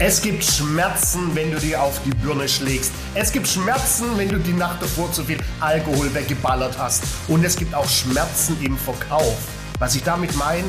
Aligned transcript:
Es 0.00 0.22
gibt 0.22 0.44
Schmerzen, 0.44 1.34
wenn 1.34 1.50
du 1.50 1.58
dir 1.58 1.82
auf 1.82 2.00
die 2.04 2.10
Birne 2.10 2.48
schlägst. 2.48 2.92
Es 3.14 3.32
gibt 3.32 3.48
Schmerzen, 3.48 4.16
wenn 4.16 4.28
du 4.28 4.38
die 4.38 4.52
Nacht 4.52 4.80
davor 4.80 5.10
zu 5.10 5.24
viel 5.24 5.38
Alkohol 5.58 6.14
weggeballert 6.14 6.78
hast. 6.78 7.02
Und 7.26 7.44
es 7.44 7.56
gibt 7.56 7.74
auch 7.74 7.88
Schmerzen 7.88 8.56
im 8.64 8.78
Verkauf. 8.78 9.36
Was 9.80 9.96
ich 9.96 10.04
damit 10.04 10.36
meine, 10.36 10.62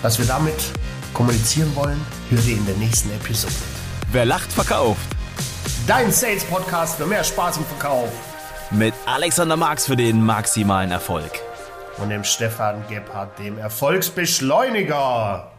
was 0.00 0.18
wir 0.18 0.24
damit 0.24 0.54
kommunizieren 1.12 1.70
wollen, 1.76 2.00
hört 2.30 2.46
ihr 2.46 2.56
in 2.56 2.64
der 2.64 2.76
nächsten 2.76 3.10
Episode. 3.10 3.52
Wer 4.12 4.24
lacht, 4.24 4.50
verkauft. 4.50 5.02
Dein 5.86 6.10
Sales 6.10 6.44
Podcast 6.44 6.96
für 6.96 7.04
mehr 7.04 7.22
Spaß 7.22 7.58
im 7.58 7.66
Verkauf. 7.66 8.08
Mit 8.70 8.94
Alexander 9.04 9.58
Marx 9.58 9.84
für 9.84 9.96
den 9.96 10.24
maximalen 10.24 10.90
Erfolg. 10.90 11.32
Und 11.98 12.08
dem 12.08 12.24
Stefan 12.24 12.82
Gebhardt, 12.88 13.38
dem 13.38 13.58
Erfolgsbeschleuniger. 13.58 15.49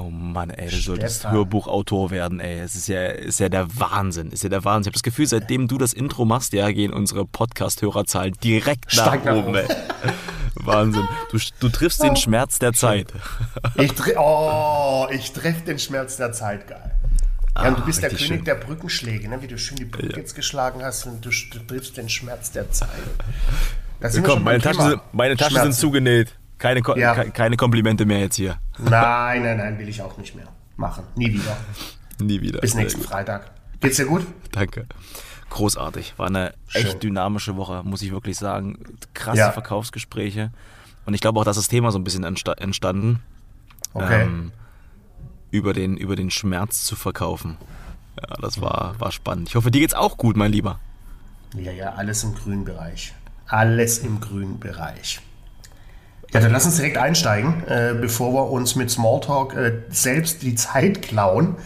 Oh 0.00 0.10
Mann, 0.10 0.50
ey, 0.50 0.68
du 0.70 0.76
solltest 0.76 1.16
Stefan. 1.20 1.32
Hörbuchautor 1.32 2.10
werden, 2.10 2.40
ey. 2.40 2.60
Es 2.60 2.74
ist 2.74 2.88
ja, 2.88 3.06
ist 3.06 3.38
ja 3.40 3.48
der 3.48 3.66
Wahnsinn. 3.78 4.30
Ist 4.30 4.42
ja 4.42 4.48
der 4.48 4.64
Wahnsinn. 4.64 4.82
Ich 4.82 4.86
habe 4.88 4.94
das 4.94 5.02
Gefühl, 5.02 5.26
seitdem 5.26 5.68
du 5.68 5.76
das 5.78 5.92
Intro 5.92 6.24
machst, 6.24 6.52
ja, 6.52 6.70
gehen 6.70 6.92
unsere 6.92 7.26
Podcast-Hörerzahlen 7.26 8.32
direkt 8.42 8.86
nach 8.96 9.06
Steigt 9.06 9.24
nach 9.26 9.34
oben, 9.36 9.54
ey. 9.56 9.66
Wahnsinn. 10.54 11.06
Du, 11.30 11.38
du 11.60 11.68
triffst 11.68 12.02
den 12.02 12.16
Schmerz 12.16 12.58
der 12.58 12.72
Zeit. 12.72 13.12
Ich, 13.76 13.92
oh, 14.16 15.06
ich 15.10 15.32
treffe 15.32 15.62
den 15.66 15.78
Schmerz 15.78 16.16
der 16.16 16.32
Zeit, 16.32 16.66
geil. 16.66 16.94
Ja, 17.56 17.68
und 17.68 17.78
du 17.78 17.82
Ah, 17.82 17.86
bist 17.86 18.02
der 18.02 18.10
König 18.10 18.26
schön. 18.26 18.44
der 18.44 18.54
Brückenschläge, 18.54 19.28
ne? 19.28 19.42
wie 19.42 19.48
du 19.48 19.58
schön 19.58 19.76
die 19.76 19.84
Brücke 19.84 20.16
jetzt 20.16 20.34
geschlagen 20.34 20.82
hast 20.82 21.04
und 21.06 21.24
du, 21.24 21.30
du 21.30 21.58
triffst 21.66 21.96
den 21.96 22.08
Schmerz 22.08 22.52
der 22.52 22.70
Zeit. 22.70 22.88
Wir 24.00 24.22
Komm, 24.22 24.44
meine 24.44 24.60
Taschen, 24.62 24.88
sind, 24.88 25.00
meine 25.12 25.36
Taschen 25.36 25.60
sind 25.60 25.74
zugenäht. 25.74 26.34
Keine, 26.60 26.82
Ko 26.82 26.94
Ja. 26.96 27.14
ke- 27.14 27.30
keine 27.32 27.56
Komplimente 27.56 28.06
mehr 28.06 28.20
jetzt 28.20 28.36
hier. 28.36 28.58
Nein, 28.78 29.42
nein, 29.42 29.56
nein, 29.56 29.78
will 29.78 29.88
ich 29.88 30.00
auch 30.02 30.16
nicht 30.18 30.36
mehr 30.36 30.46
machen. 30.76 31.02
Nie 31.16 31.32
wieder. 31.32 31.56
Nie 32.20 32.40
wieder. 32.40 32.60
Bis 32.60 32.74
nächsten. 32.74 33.00
Freitag. 33.02 33.50
Geht's 33.80 33.96
dir 33.96 34.06
gut? 34.06 34.24
Danke. 34.52 34.86
Großartig. 35.48 36.14
War 36.16 36.26
eine 36.28 36.54
Schön. 36.68 36.82
echt 36.86 37.02
dynamische 37.02 37.56
Woche, 37.56 37.82
muss 37.82 38.02
ich 38.02 38.12
wirklich 38.12 38.36
sagen. 38.38 38.78
Krasse 39.14 39.38
Ja. 39.38 39.52
Verkaufsgespräche. 39.52 40.52
Und 41.06 41.14
ich 41.14 41.20
glaube 41.20 41.40
auch, 41.40 41.44
dass 41.44 41.56
das 41.56 41.66
Thema 41.68 41.90
so 41.90 41.98
ein 41.98 42.04
bisschen 42.04 42.22
entsta 42.24 42.52
entstanden, 42.52 43.20
Okay. 43.94 44.22
ähm, 44.22 44.52
über, 45.50 45.72
den, 45.72 45.96
über 45.96 46.14
den 46.14 46.30
Schmerz 46.30 46.84
zu 46.84 46.94
verkaufen. 46.94 47.56
Ja, 48.20 48.36
das 48.40 48.60
war, 48.60 48.94
war 48.98 49.10
spannend. 49.10 49.48
Ich 49.48 49.54
hoffe, 49.56 49.70
dir 49.70 49.80
geht's 49.80 49.94
auch 49.94 50.18
gut, 50.18 50.36
mein 50.36 50.52
Lieber. 50.52 50.78
Ja, 51.56 51.72
ja, 51.72 51.94
alles 51.94 52.22
im 52.22 52.34
grünen 52.34 52.64
Bereich. 52.64 53.14
Alles 53.46 53.98
im 53.98 54.20
grünen 54.20 54.60
Bereich. 54.60 55.20
Ja, 56.32 56.38
dann 56.40 56.52
lass 56.52 56.64
uns 56.64 56.76
direkt 56.76 56.96
einsteigen, 56.96 57.64
äh, 57.66 57.94
bevor 58.00 58.32
wir 58.32 58.50
uns 58.50 58.76
mit 58.76 58.88
Smalltalk 58.90 59.54
äh, 59.54 59.72
selbst 59.90 60.42
die 60.42 60.54
Zeit 60.54 61.02
klauen. 61.02 61.56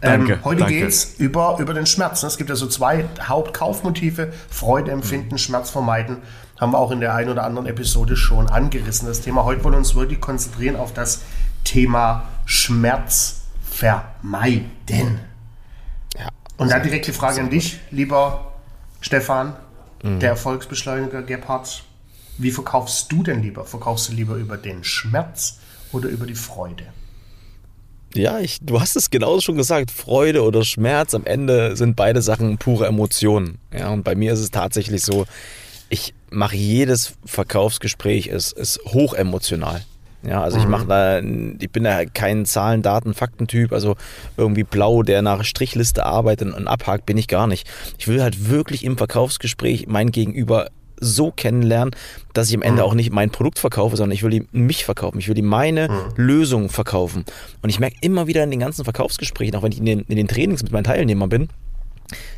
Danke, 0.00 0.34
Ähm, 0.34 0.44
heute 0.44 0.60
danke. 0.60 0.74
geht's 0.74 1.14
über, 1.18 1.56
über 1.60 1.72
den 1.72 1.86
Schmerz. 1.86 2.22
Es 2.24 2.36
gibt 2.36 2.50
ja 2.50 2.56
so 2.56 2.66
zwei 2.66 3.04
Hauptkaufmotive, 3.22 4.32
Freude 4.50 4.90
empfinden, 4.90 5.38
Schmerz 5.38 5.70
vermeiden. 5.70 6.18
Haben 6.60 6.72
wir 6.72 6.78
auch 6.78 6.90
in 6.90 6.98
der 7.00 7.14
einen 7.14 7.30
oder 7.30 7.44
anderen 7.44 7.68
Episode 7.68 8.16
schon 8.16 8.48
angerissen, 8.48 9.06
das 9.06 9.20
Thema. 9.20 9.44
Heute 9.44 9.62
wollen 9.62 9.74
wir 9.74 9.78
uns 9.78 9.94
wirklich 9.94 10.20
konzentrieren 10.20 10.74
auf 10.74 10.92
das 10.92 11.22
Thema 11.62 12.28
Schmerz 12.44 13.42
vermeiden. 13.70 15.20
Ja. 16.18 16.28
Und 16.56 16.72
dann 16.72 16.82
direkt 16.82 17.06
die 17.06 17.12
Frage 17.12 17.40
an 17.40 17.50
dich, 17.50 17.78
lieber 17.92 18.52
Stefan, 19.00 19.54
der 20.02 20.30
Erfolgsbeschleuniger 20.30 21.22
Gebhardt. 21.22 21.84
Wie 22.38 22.50
verkaufst 22.50 23.10
du 23.10 23.22
denn 23.22 23.42
lieber? 23.42 23.64
Verkaufst 23.64 24.08
du 24.08 24.12
lieber 24.12 24.36
über 24.36 24.56
den 24.56 24.84
Schmerz 24.84 25.58
oder 25.92 26.08
über 26.08 26.26
die 26.26 26.36
Freude? 26.36 26.84
Ja, 28.14 28.38
ich, 28.38 28.58
du 28.62 28.80
hast 28.80 28.96
es 28.96 29.10
genauso 29.10 29.40
schon 29.42 29.56
gesagt. 29.56 29.90
Freude 29.90 30.42
oder 30.42 30.64
Schmerz, 30.64 31.14
am 31.14 31.26
Ende 31.26 31.76
sind 31.76 31.96
beide 31.96 32.22
Sachen 32.22 32.56
pure 32.56 32.86
Emotionen. 32.86 33.58
Ja, 33.76 33.90
und 33.90 34.02
bei 34.02 34.14
mir 34.14 34.32
ist 34.32 34.40
es 34.40 34.50
tatsächlich 34.50 35.02
so, 35.02 35.26
ich 35.90 36.14
mache 36.30 36.56
jedes 36.56 37.14
Verkaufsgespräch 37.24 38.28
ist, 38.28 38.52
ist 38.52 38.80
hochemotional. 38.86 39.82
Ja, 40.22 40.42
also 40.42 40.58
ich 40.58 40.66
mache 40.66 40.86
da, 40.86 41.20
ich 41.20 41.70
bin 41.70 41.84
da 41.84 42.04
kein 42.04 42.44
Zahlen, 42.44 42.82
Daten, 42.82 43.14
Faktentyp, 43.14 43.72
also 43.72 43.94
irgendwie 44.36 44.64
blau, 44.64 45.04
der 45.04 45.22
nach 45.22 45.44
Strichliste 45.44 46.04
arbeitet 46.04 46.52
und 46.52 46.66
abhakt, 46.66 47.06
bin 47.06 47.16
ich 47.16 47.28
gar 47.28 47.46
nicht. 47.46 47.68
Ich 47.98 48.08
will 48.08 48.20
halt 48.20 48.50
wirklich 48.50 48.84
im 48.84 48.98
Verkaufsgespräch 48.98 49.86
mein 49.86 50.10
Gegenüber 50.10 50.70
so 51.00 51.30
kennenlernen, 51.30 51.94
dass 52.34 52.48
ich 52.48 52.56
am 52.56 52.62
Ende 52.62 52.84
auch 52.84 52.94
nicht 52.94 53.12
mein 53.12 53.30
Produkt 53.30 53.58
verkaufe, 53.58 53.96
sondern 53.96 54.14
ich 54.14 54.22
will 54.22 54.34
ihm 54.34 54.48
mich 54.52 54.84
verkaufen. 54.84 55.18
Ich 55.18 55.28
will 55.28 55.38
ihm 55.38 55.46
meine 55.46 55.88
Lösung 56.16 56.68
verkaufen. 56.68 57.24
Und 57.62 57.70
ich 57.70 57.80
merke 57.80 57.96
immer 58.00 58.26
wieder 58.26 58.44
in 58.44 58.50
den 58.50 58.60
ganzen 58.60 58.84
Verkaufsgesprächen, 58.84 59.56
auch 59.56 59.62
wenn 59.62 59.72
ich 59.72 59.78
in 59.78 59.86
den, 59.86 60.00
in 60.00 60.16
den 60.16 60.28
Trainings 60.28 60.62
mit 60.62 60.72
meinen 60.72 60.84
Teilnehmern 60.84 61.28
bin, 61.28 61.48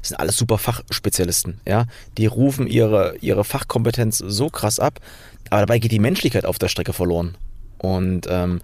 das 0.01 0.09
sind 0.09 0.19
alles 0.19 0.37
super 0.37 0.59
Fachspezialisten, 0.59 1.61
ja. 1.67 1.87
Die 2.19 2.27
rufen 2.27 2.67
ihre, 2.67 3.17
ihre 3.21 3.45
Fachkompetenz 3.45 4.19
so 4.19 4.49
krass 4.49 4.81
ab, 4.81 4.99
aber 5.49 5.61
dabei 5.61 5.79
geht 5.79 5.93
die 5.93 6.01
Menschlichkeit 6.01 6.45
auf 6.45 6.59
der 6.59 6.69
Strecke 6.69 6.93
verloren. 6.93 7.37
Und 7.79 8.27
ähm, 8.29 8.61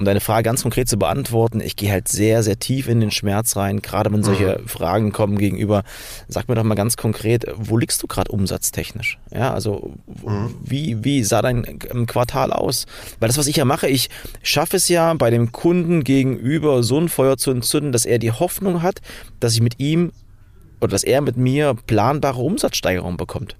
um 0.00 0.06
deine 0.06 0.20
Frage 0.20 0.44
ganz 0.44 0.62
konkret 0.62 0.88
zu 0.88 0.98
beantworten, 0.98 1.60
ich 1.60 1.76
gehe 1.76 1.92
halt 1.92 2.08
sehr, 2.08 2.42
sehr 2.42 2.58
tief 2.58 2.88
in 2.88 3.00
den 3.00 3.10
Schmerz 3.10 3.54
rein, 3.56 3.82
gerade 3.82 4.10
wenn 4.10 4.22
solche 4.22 4.60
Fragen 4.66 5.12
kommen 5.12 5.36
gegenüber. 5.36 5.84
Sag 6.26 6.48
mir 6.48 6.54
doch 6.54 6.64
mal 6.64 6.74
ganz 6.74 6.96
konkret, 6.96 7.44
wo 7.56 7.76
liegst 7.76 8.02
du 8.02 8.06
gerade 8.06 8.32
umsatztechnisch? 8.32 9.18
Ja, 9.30 9.52
also 9.52 9.92
wie, 10.64 11.04
wie 11.04 11.22
sah 11.22 11.42
dein 11.42 11.78
Quartal 12.06 12.50
aus? 12.50 12.86
Weil 13.20 13.28
das, 13.28 13.36
was 13.36 13.46
ich 13.46 13.56
ja 13.56 13.66
mache, 13.66 13.88
ich 13.88 14.08
schaffe 14.42 14.78
es 14.78 14.88
ja 14.88 15.12
bei 15.12 15.28
dem 15.28 15.52
Kunden 15.52 16.02
gegenüber 16.02 16.82
so 16.82 16.98
ein 16.98 17.10
Feuer 17.10 17.36
zu 17.36 17.50
entzünden, 17.50 17.92
dass 17.92 18.06
er 18.06 18.18
die 18.18 18.32
Hoffnung 18.32 18.82
hat, 18.82 19.02
dass 19.38 19.52
ich 19.52 19.60
mit 19.60 19.80
ihm 19.80 20.12
oder 20.80 20.92
dass 20.92 21.04
er 21.04 21.20
mit 21.20 21.36
mir 21.36 21.76
planbare 21.86 22.40
Umsatzsteigerung 22.40 23.18
bekommt. 23.18 23.56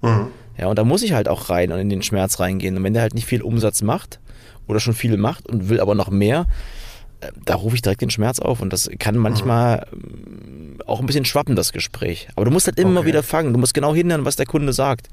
Ja, 0.57 0.67
und 0.67 0.79
da 0.79 0.83
muss 0.83 1.03
ich 1.03 1.13
halt 1.13 1.27
auch 1.27 1.51
rein 1.51 1.71
und 1.71 1.79
in 1.79 1.89
den 1.89 2.01
Schmerz 2.01 2.39
reingehen. 2.39 2.77
Und 2.77 2.83
wenn 2.83 2.93
der 2.93 3.03
halt 3.03 3.13
nicht 3.13 3.27
viel 3.27 3.43
Umsatz 3.43 3.83
macht 3.83 4.19
oder 4.71 4.79
schon 4.79 4.93
viel 4.95 5.15
macht 5.17 5.47
und 5.47 5.69
will 5.69 5.79
aber 5.79 5.93
noch 5.95 6.09
mehr, 6.09 6.47
äh, 7.21 7.27
da 7.45 7.55
rufe 7.55 7.75
ich 7.75 7.81
direkt 7.83 8.01
den 8.01 8.09
Schmerz 8.09 8.39
auf. 8.39 8.61
Und 8.61 8.73
das 8.73 8.89
kann 8.99 9.15
manchmal 9.17 9.85
ähm, 9.93 10.79
auch 10.87 10.99
ein 10.99 11.05
bisschen 11.05 11.25
schwappen, 11.25 11.55
das 11.55 11.71
Gespräch. 11.71 12.27
Aber 12.35 12.45
du 12.45 12.51
musst 12.51 12.65
halt 12.67 12.79
immer 12.79 13.01
Okay. 13.01 13.09
wieder 13.09 13.23
fangen. 13.23 13.53
Du 13.53 13.59
musst 13.59 13.73
genau 13.73 13.93
hinhören, 13.93 14.25
was 14.25 14.35
der 14.35 14.45
Kunde 14.47 14.73
sagt. 14.73 15.07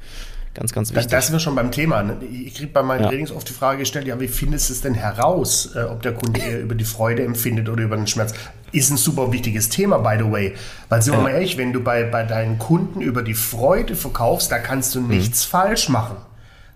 Ganz, 0.55 0.73
ganz 0.73 0.89
Da, 0.89 0.97
wichtig. 0.97 1.11
da 1.13 1.21
sind 1.21 1.35
wir 1.35 1.41
schon 1.41 1.55
beim 1.55 1.71
Thema. 1.71 2.03
ne? 2.03 2.17
Ich 2.33 2.55
kriege 2.55 2.71
bei 2.73 2.83
meinen 2.83 3.03
Ja. 3.03 3.09
Trainings 3.09 3.31
oft 3.31 3.49
die 3.49 3.53
Frage 3.53 3.79
gestellt, 3.81 4.07
ja, 4.09 4.19
wie 4.19 4.27
findest 4.27 4.71
du 4.71 4.73
es 4.73 4.81
denn 4.81 4.95
heraus, 4.95 5.71
äh, 5.77 5.83
ob 5.83 6.03
der 6.03 6.15
Kunde 6.15 6.41
eher 6.41 6.61
über 6.63 6.75
die 6.75 6.85
Freude 6.87 7.23
empfindet 7.23 7.69
oder 7.69 7.83
über 7.85 7.97
den 7.97 8.07
Schmerz? 8.09 8.33
Ist 8.73 8.91
ein 8.91 8.97
super 8.97 9.31
wichtiges 9.31 9.69
Thema, 9.69 9.99
by 9.99 10.17
the 10.23 10.31
way. 10.31 10.55
Weil, 10.89 11.01
sind 11.03 11.15
wir 11.15 11.21
mal 11.21 11.31
ehrlich, 11.31 11.59
wenn 11.59 11.73
du 11.73 11.81
bei, 11.81 12.03
bei 12.05 12.23
deinen 12.25 12.59
Kunden 12.59 13.01
über 13.03 13.23
die 13.23 13.35
Freude 13.35 13.95
verkaufst, 13.95 14.51
da 14.51 14.59
kannst 14.59 14.97
Mhm. 14.97 15.09
du 15.09 15.15
nichts 15.15 15.45
falsch 15.45 15.89
machen. 15.91 16.17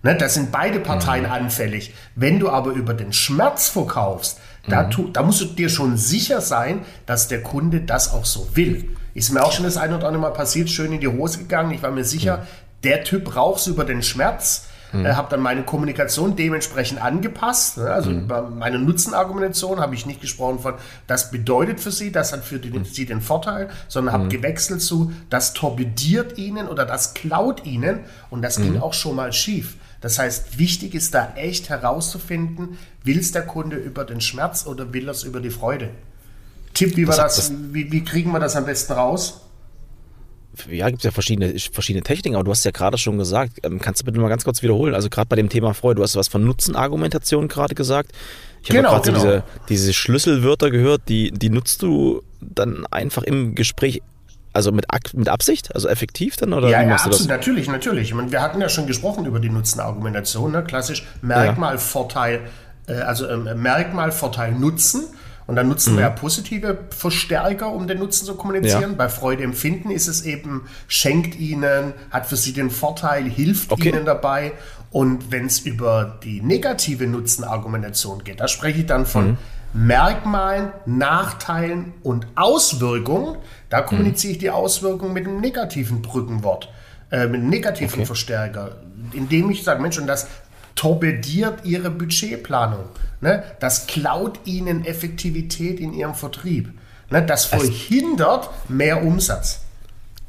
Ne, 0.03 0.15
da 0.15 0.27
sind 0.27 0.51
beide 0.51 0.79
Parteien 0.81 1.25
anfällig. 1.25 1.93
Wenn 2.15 2.39
du 2.39 2.49
aber 2.49 2.71
über 2.71 2.93
den 2.93 3.13
Schmerz 3.13 3.69
verkaufst, 3.69 4.37
Mhm. 4.67 4.71
da, 4.71 4.83
tu, 4.85 5.07
da 5.09 5.23
musst 5.23 5.41
du 5.41 5.45
dir 5.45 5.69
schon 5.69 5.95
sicher 5.97 6.41
sein, 6.41 6.81
dass 7.05 7.27
der 7.29 7.41
Kunde 7.41 7.81
das 7.81 8.11
auch 8.13 8.25
so 8.25 8.49
will. 8.55 8.89
Ist 9.13 9.31
mir 9.31 9.43
auch 9.43 9.51
schon 9.53 9.63
das 9.65 9.77
eine 9.77 9.95
oder 9.97 10.07
andere 10.07 10.21
Mal 10.21 10.31
passiert, 10.33 10.69
schön 10.69 10.91
in 10.91 10.99
die 10.99 11.07
Hose 11.07 11.39
gegangen. 11.39 11.71
Ich 11.71 11.81
war 11.83 11.91
mir 11.91 12.03
sicher, 12.03 12.37
Mhm. 12.37 12.41
der 12.83 13.03
Typ 13.05 13.23
braucht 13.25 13.65
über 13.67 13.85
den 13.85 14.03
Schmerz. 14.03 14.67
Äh, 14.95 15.13
habe 15.13 15.27
dann 15.31 15.39
meine 15.39 15.63
Kommunikation 15.63 16.35
dementsprechend 16.35 17.01
angepasst. 17.01 17.79
Ne? 17.79 17.85
Also 17.89 18.11
Mhm. 18.11 18.27
bei 18.27 18.41
meiner 18.43 18.77
Nutzenargumentation 18.77 19.79
habe 19.79 19.95
ich 19.95 20.05
nicht 20.05 20.21
gesprochen 20.21 20.59
von, 20.59 20.75
das 21.07 21.31
bedeutet 21.31 21.79
für 21.79 21.89
Sie, 21.91 22.11
das 22.11 22.31
hat 22.31 22.43
für 22.45 22.59
die, 22.59 22.69
Mhm. 22.69 22.85
Sie 22.85 23.05
den 23.07 23.19
Vorteil, 23.21 23.69
sondern 23.87 24.13
habe 24.13 24.27
gewechselt 24.27 24.83
zu, 24.83 25.11
das 25.31 25.53
torpediert 25.53 26.37
Ihnen 26.37 26.67
oder 26.67 26.85
das 26.85 27.15
klaut 27.15 27.65
Ihnen 27.65 28.01
und 28.29 28.43
das 28.43 28.59
Mhm. 28.59 28.63
ging 28.73 28.81
auch 28.81 28.93
schon 28.93 29.15
mal 29.15 29.33
schief. 29.33 29.77
Das 30.03 30.19
heißt, 30.19 30.59
wichtig 30.59 30.95
ist 30.95 31.13
da 31.13 31.31
echt 31.37 31.69
herauszufinden, 31.69 32.77
will 33.05 33.17
es 33.17 33.31
der 33.31 33.43
Kunde 33.43 33.77
über 33.77 34.03
den 34.03 34.19
Schmerz 34.19 34.67
oder 34.67 34.91
will 34.93 35.07
er 35.07 35.11
es 35.11 35.23
über 35.23 35.39
die 35.39 35.49
Freude? 35.49 35.91
Tipp, 36.73 36.97
wie, 36.97 37.05
Das- 37.05 37.15
das, 37.17 37.53
wie, 37.71 37.89
wie 37.89 38.03
kriegen 38.03 38.31
wir 38.33 38.39
das 38.41 38.57
am 38.57 38.65
besten 38.65 38.91
raus? 38.93 39.39
ja, 40.69 40.87
gibt 40.89 40.99
es 40.99 41.05
ja 41.05 41.11
verschiedene, 41.11 41.57
verschiedene 41.71 42.03
Techniken, 42.03 42.35
aber 42.35 42.43
du 42.43 42.51
hast 42.51 42.63
ja 42.65 42.71
gerade 42.71 42.97
schon 42.97 43.17
gesagt, 43.17 43.59
ähm, 43.63 43.79
kannst 43.79 44.01
du 44.01 44.05
bitte 44.05 44.19
mal 44.19 44.27
ganz 44.27 44.43
kurz 44.43 44.61
wiederholen? 44.61 44.93
Also 44.93 45.09
gerade 45.09 45.27
bei 45.29 45.35
dem 45.37 45.47
Thema 45.49 45.73
Freude, 45.73 45.95
du 45.95 46.03
hast 46.03 46.15
was 46.17 46.27
von 46.27 46.43
Nutzenargumentation 46.43 47.47
gerade 47.47 47.73
gesagt. 47.73 48.11
Ich 48.61 48.69
habe 48.69 48.79
Genau, 48.79 48.89
gerade 48.91 49.05
genau. 49.09 49.19
so 49.19 49.25
diese, 49.25 49.43
diese 49.69 49.93
Schlüsselwörter 49.93 50.69
gehört, 50.69 51.03
die, 51.07 51.31
die 51.31 51.49
nutzt 51.49 51.81
du 51.81 52.21
dann 52.41 52.85
einfach 52.91 53.23
im 53.23 53.55
Gespräch, 53.55 54.01
also 54.53 54.71
mit, 54.71 54.85
mit 55.13 55.29
Absicht, 55.29 55.73
also 55.75 55.87
effektiv 55.89 56.37
dann? 56.37 56.53
Oder 56.53 56.69
Ja, 56.69 56.81
ja, 56.81 56.87
machst 56.87 57.05
absolut, 57.07 57.27
natürlich, 57.29 57.67
natürlich. 57.67 58.09
Ich 58.09 58.13
meine, 58.13 58.31
wir 58.31 58.41
hatten 58.41 58.61
ja 58.61 58.69
schon 58.69 58.87
gesprochen 58.87 59.25
über 59.25 59.39
die 59.39 59.49
Nutzenargumentation, 59.49 60.51
ne? 60.51 60.63
klassisch 60.63 61.05
Merkmal, 61.21 61.77
Vorteil, 61.79 62.41
äh, 62.87 62.93
also 62.93 63.27
ähm, 63.27 63.49
Merkmal, 63.61 64.11
Vorteil, 64.11 64.53
Nutzen. 64.53 65.03
Und 65.45 65.57
dann 65.57 65.67
nutzen 65.67 65.95
wir 65.95 66.03
ja 66.03 66.09
positive 66.09 66.77
Verstärker, 66.97 67.69
um 67.69 67.85
den 67.85 67.99
Nutzen 67.99 68.25
zu 68.25 68.35
kommunizieren. 68.35 68.91
Ja. 68.91 68.97
Bei 68.97 69.09
Freude 69.09 69.43
empfinden 69.43 69.91
ist 69.91 70.07
es 70.07 70.21
eben, 70.21 70.67
schenkt 70.87 71.37
ihnen, 71.37 71.93
hat 72.11 72.27
für 72.27 72.37
sie 72.37 72.53
den 72.53 72.69
Vorteil, 72.69 73.25
hilft 73.25 73.71
Okay. 73.73 73.89
ihnen 73.89 74.05
dabei. 74.05 74.53
Und 74.89 75.31
wenn 75.31 75.47
es 75.47 75.59
über 75.59 76.17
die 76.23 76.39
negative 76.39 77.07
Nutzenargumentation 77.07 78.23
geht, 78.23 78.39
da 78.39 78.47
spreche 78.47 78.79
ich 78.79 78.85
dann 78.85 79.05
von 79.05 79.37
Merkmalen, 79.73 80.71
Nachteilen 80.85 81.93
und 82.03 82.27
Auswirkungen. 82.35 83.37
Da 83.69 83.81
kommuniziere 83.81 84.33
ich 84.33 84.39
die 84.39 84.51
Auswirkungen 84.51 85.13
mit 85.13 85.27
einem 85.27 85.41
negativen 85.41 86.01
Brückenwort, 86.01 86.69
äh, 87.11 87.25
mit 87.25 87.41
einem 87.41 87.49
negativen 87.49 87.93
Okay. 87.93 88.05
Verstärker, 88.05 88.77
indem 89.13 89.49
ich 89.49 89.63
sage, 89.63 89.81
Mensch, 89.81 89.97
und 89.97 90.07
das 90.07 90.27
torpediert 90.75 91.65
ihre 91.65 91.89
Budgetplanung. 91.89 92.85
Ne? 93.21 93.43
Das 93.59 93.87
klaut 93.87 94.39
ihnen 94.45 94.85
Effektivität 94.85 95.79
in 95.79 95.93
ihrem 95.93 96.15
Vertrieb. 96.15 96.71
Ne? 97.09 97.23
Das 97.23 97.45
verhindert 97.45 98.49
mehr 98.69 99.03
Umsatz. 99.03 99.62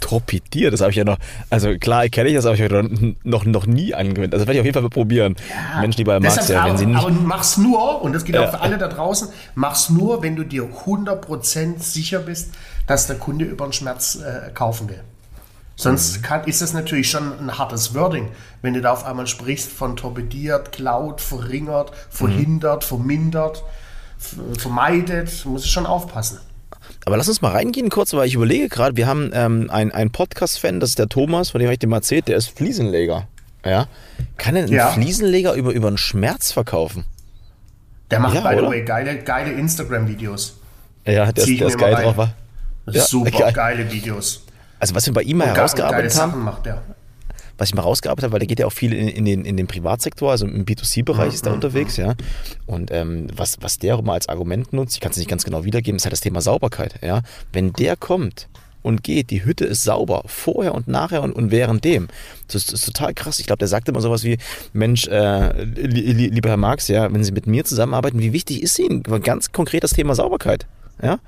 Torpediert, 0.04 0.70
das 0.74 0.82
habe 0.82 0.90
ich 0.90 0.96
ja 0.96 1.04
noch, 1.04 1.16
also 1.48 1.78
klar 1.78 2.06
kenne 2.10 2.28
ich 2.28 2.34
das, 2.34 2.44
aber 2.44 2.54
ich 2.56 2.60
habe 2.60 3.14
noch, 3.22 3.46
noch, 3.46 3.64
nie 3.66 3.94
angewendet. 3.94 4.34
Also 4.34 4.46
werde 4.46 4.54
ich 4.56 4.60
auf 4.60 4.66
jeden 4.66 4.78
Fall 4.78 4.90
probieren. 4.90 5.34
Mensch, 5.80 5.96
lieber 5.96 6.20
Max, 6.20 6.34
Deshalb, 6.34 6.58
ja, 6.58 6.66
wenn 6.70 6.76
Sie 6.76 6.84
nicht. 6.84 6.98
aber 6.98 7.10
mach's 7.10 7.56
nur, 7.56 8.02
und 8.02 8.12
das 8.12 8.24
geht 8.26 8.34
Ja. 8.34 8.44
auch 8.44 8.50
für 8.50 8.60
alle 8.60 8.76
da 8.76 8.88
draußen, 8.88 9.28
mach's 9.54 9.88
nur, 9.88 10.22
wenn 10.22 10.36
du 10.36 10.44
dir 10.44 10.64
100% 10.84 11.78
sicher 11.82 12.18
bist, 12.18 12.50
dass 12.86 13.06
der 13.06 13.16
Kunde 13.16 13.46
über 13.46 13.66
den 13.66 13.72
Schmerz 13.72 14.16
äh, 14.16 14.50
kaufen 14.52 14.90
will. 14.90 15.00
Sonst 15.76 16.18
Mhm. 16.18 16.22
kann, 16.22 16.44
ist 16.44 16.60
das 16.60 16.74
natürlich 16.74 17.10
schon 17.10 17.32
ein 17.40 17.56
hartes 17.58 17.94
Wording, 17.94 18.28
wenn 18.60 18.74
du 18.74 18.82
da 18.82 18.92
auf 18.92 19.06
einmal 19.06 19.26
sprichst 19.26 19.72
von 19.72 19.96
torpediert, 19.96 20.70
klaut, 20.72 21.22
verringert, 21.22 21.92
verhindert, 22.10 22.84
vermindert, 22.84 23.64
vermeidet. 24.58 25.44
Muss 25.46 25.64
ich 25.64 25.70
schon 25.70 25.86
aufpassen. 25.86 26.38
Aber 27.06 27.16
lass 27.16 27.28
uns 27.28 27.42
mal 27.42 27.52
reingehen 27.52 27.90
kurz, 27.90 28.12
weil 28.14 28.26
ich 28.26 28.34
überlege 28.34 28.68
gerade, 28.68 28.96
wir 28.96 29.06
haben 29.06 29.30
ähm, 29.34 29.68
einen, 29.70 30.10
Podcast-Fan, 30.10 30.80
das 30.80 30.90
ist 30.90 30.98
der 30.98 31.08
Thomas, 31.08 31.50
von 31.50 31.58
dem 31.60 31.66
habe 31.66 31.74
ich 31.74 31.78
dir 31.78 31.86
mal 31.86 31.96
erzählt, 31.96 32.28
der 32.28 32.36
ist 32.36 32.48
Fliesenleger. 32.56 33.28
Ja. 33.64 33.88
Kann 34.38 34.54
denn 34.54 34.66
ein 34.66 34.72
Ja. 34.72 34.90
Fliesenleger 34.90 35.54
über, 35.54 35.72
über 35.72 35.88
einen 35.88 35.98
Schmerz 35.98 36.52
verkaufen? 36.52 37.04
Der 38.10 38.20
macht, 38.20 38.34
Ja, 38.34 38.40
by 38.48 38.56
the 38.58 38.66
way, 38.66 38.82
geile, 38.84 39.18
geile 39.18 39.52
Instagram-Videos. 39.52 40.58
Ja, 41.06 41.30
der, 41.32 41.44
Zieh 41.44 41.58
der 41.58 41.68
ist 41.68 41.78
geil 41.78 41.94
rein. 41.94 42.04
drauf. 42.04 42.16
wa? 42.16 42.32
Das 42.86 42.94
Ja, 42.94 43.02
super, 43.02 43.30
geil. 43.30 43.52
geile 43.52 43.92
Videos. 43.92 44.44
Also 44.78 44.94
was 44.94 45.06
wir 45.06 45.12
bei 45.12 45.22
ihm 45.22 45.38
mal 45.38 45.48
herausgearbeitet 45.48 46.18
haben, 46.20 46.42
macht 46.42 46.66
der. 46.66 46.82
Was 47.58 47.68
ich 47.68 47.74
mal 47.74 47.82
rausgearbeitet 47.82 48.24
habe, 48.24 48.32
weil 48.32 48.40
der 48.40 48.48
geht 48.48 48.58
ja 48.58 48.66
auch 48.66 48.72
viel 48.72 48.92
in, 48.92 49.08
in, 49.08 49.24
den, 49.24 49.44
in 49.44 49.56
den 49.56 49.66
Privatsektor, 49.66 50.30
also 50.30 50.46
im 50.46 50.64
B2C-Bereich 50.64 51.34
ist 51.34 51.46
er 51.46 51.52
unterwegs, 51.52 51.96
ja. 51.96 52.14
Und 52.66 52.90
ähm, 52.90 53.28
was, 53.34 53.58
was 53.60 53.78
der 53.78 53.98
immer 53.98 54.14
als 54.14 54.28
Argument 54.28 54.72
nutzt, 54.72 54.94
ich 54.94 55.00
kann 55.00 55.12
es 55.12 55.18
nicht 55.18 55.28
ganz 55.28 55.44
genau 55.44 55.64
wiedergeben, 55.64 55.96
ist 55.96 56.04
halt 56.04 56.12
das 56.12 56.20
Thema 56.20 56.40
Sauberkeit, 56.40 56.96
ja. 57.02 57.22
Wenn 57.52 57.72
der 57.72 57.96
kommt 57.96 58.48
und 58.82 59.02
geht, 59.02 59.30
die 59.30 59.44
Hütte 59.44 59.64
ist 59.64 59.82
sauber, 59.82 60.22
vorher 60.26 60.74
und 60.74 60.88
nachher 60.88 61.22
und, 61.22 61.32
und 61.32 61.50
währenddem. 61.50 62.08
Das 62.46 62.56
ist, 62.56 62.72
das 62.72 62.80
ist 62.80 62.86
total 62.86 63.14
krass. 63.14 63.40
Ich 63.40 63.46
glaube, 63.46 63.58
der 63.58 63.68
sagt 63.68 63.88
immer 63.88 64.02
sowas 64.02 64.24
wie, 64.24 64.36
Mensch, 64.74 65.08
äh, 65.08 65.64
li, 65.64 66.12
li, 66.12 66.26
lieber 66.26 66.50
Herr 66.50 66.58
Marx, 66.58 66.88
ja, 66.88 67.12
wenn 67.12 67.24
Sie 67.24 67.32
mit 67.32 67.46
mir 67.46 67.64
zusammenarbeiten, 67.64 68.20
wie 68.20 68.34
wichtig 68.34 68.62
ist 68.62 68.78
Ihnen 68.78 69.02
ganz 69.02 69.52
konkret 69.52 69.84
das 69.84 69.92
Thema 69.92 70.14
Sauberkeit, 70.14 70.66
ja? 71.02 71.18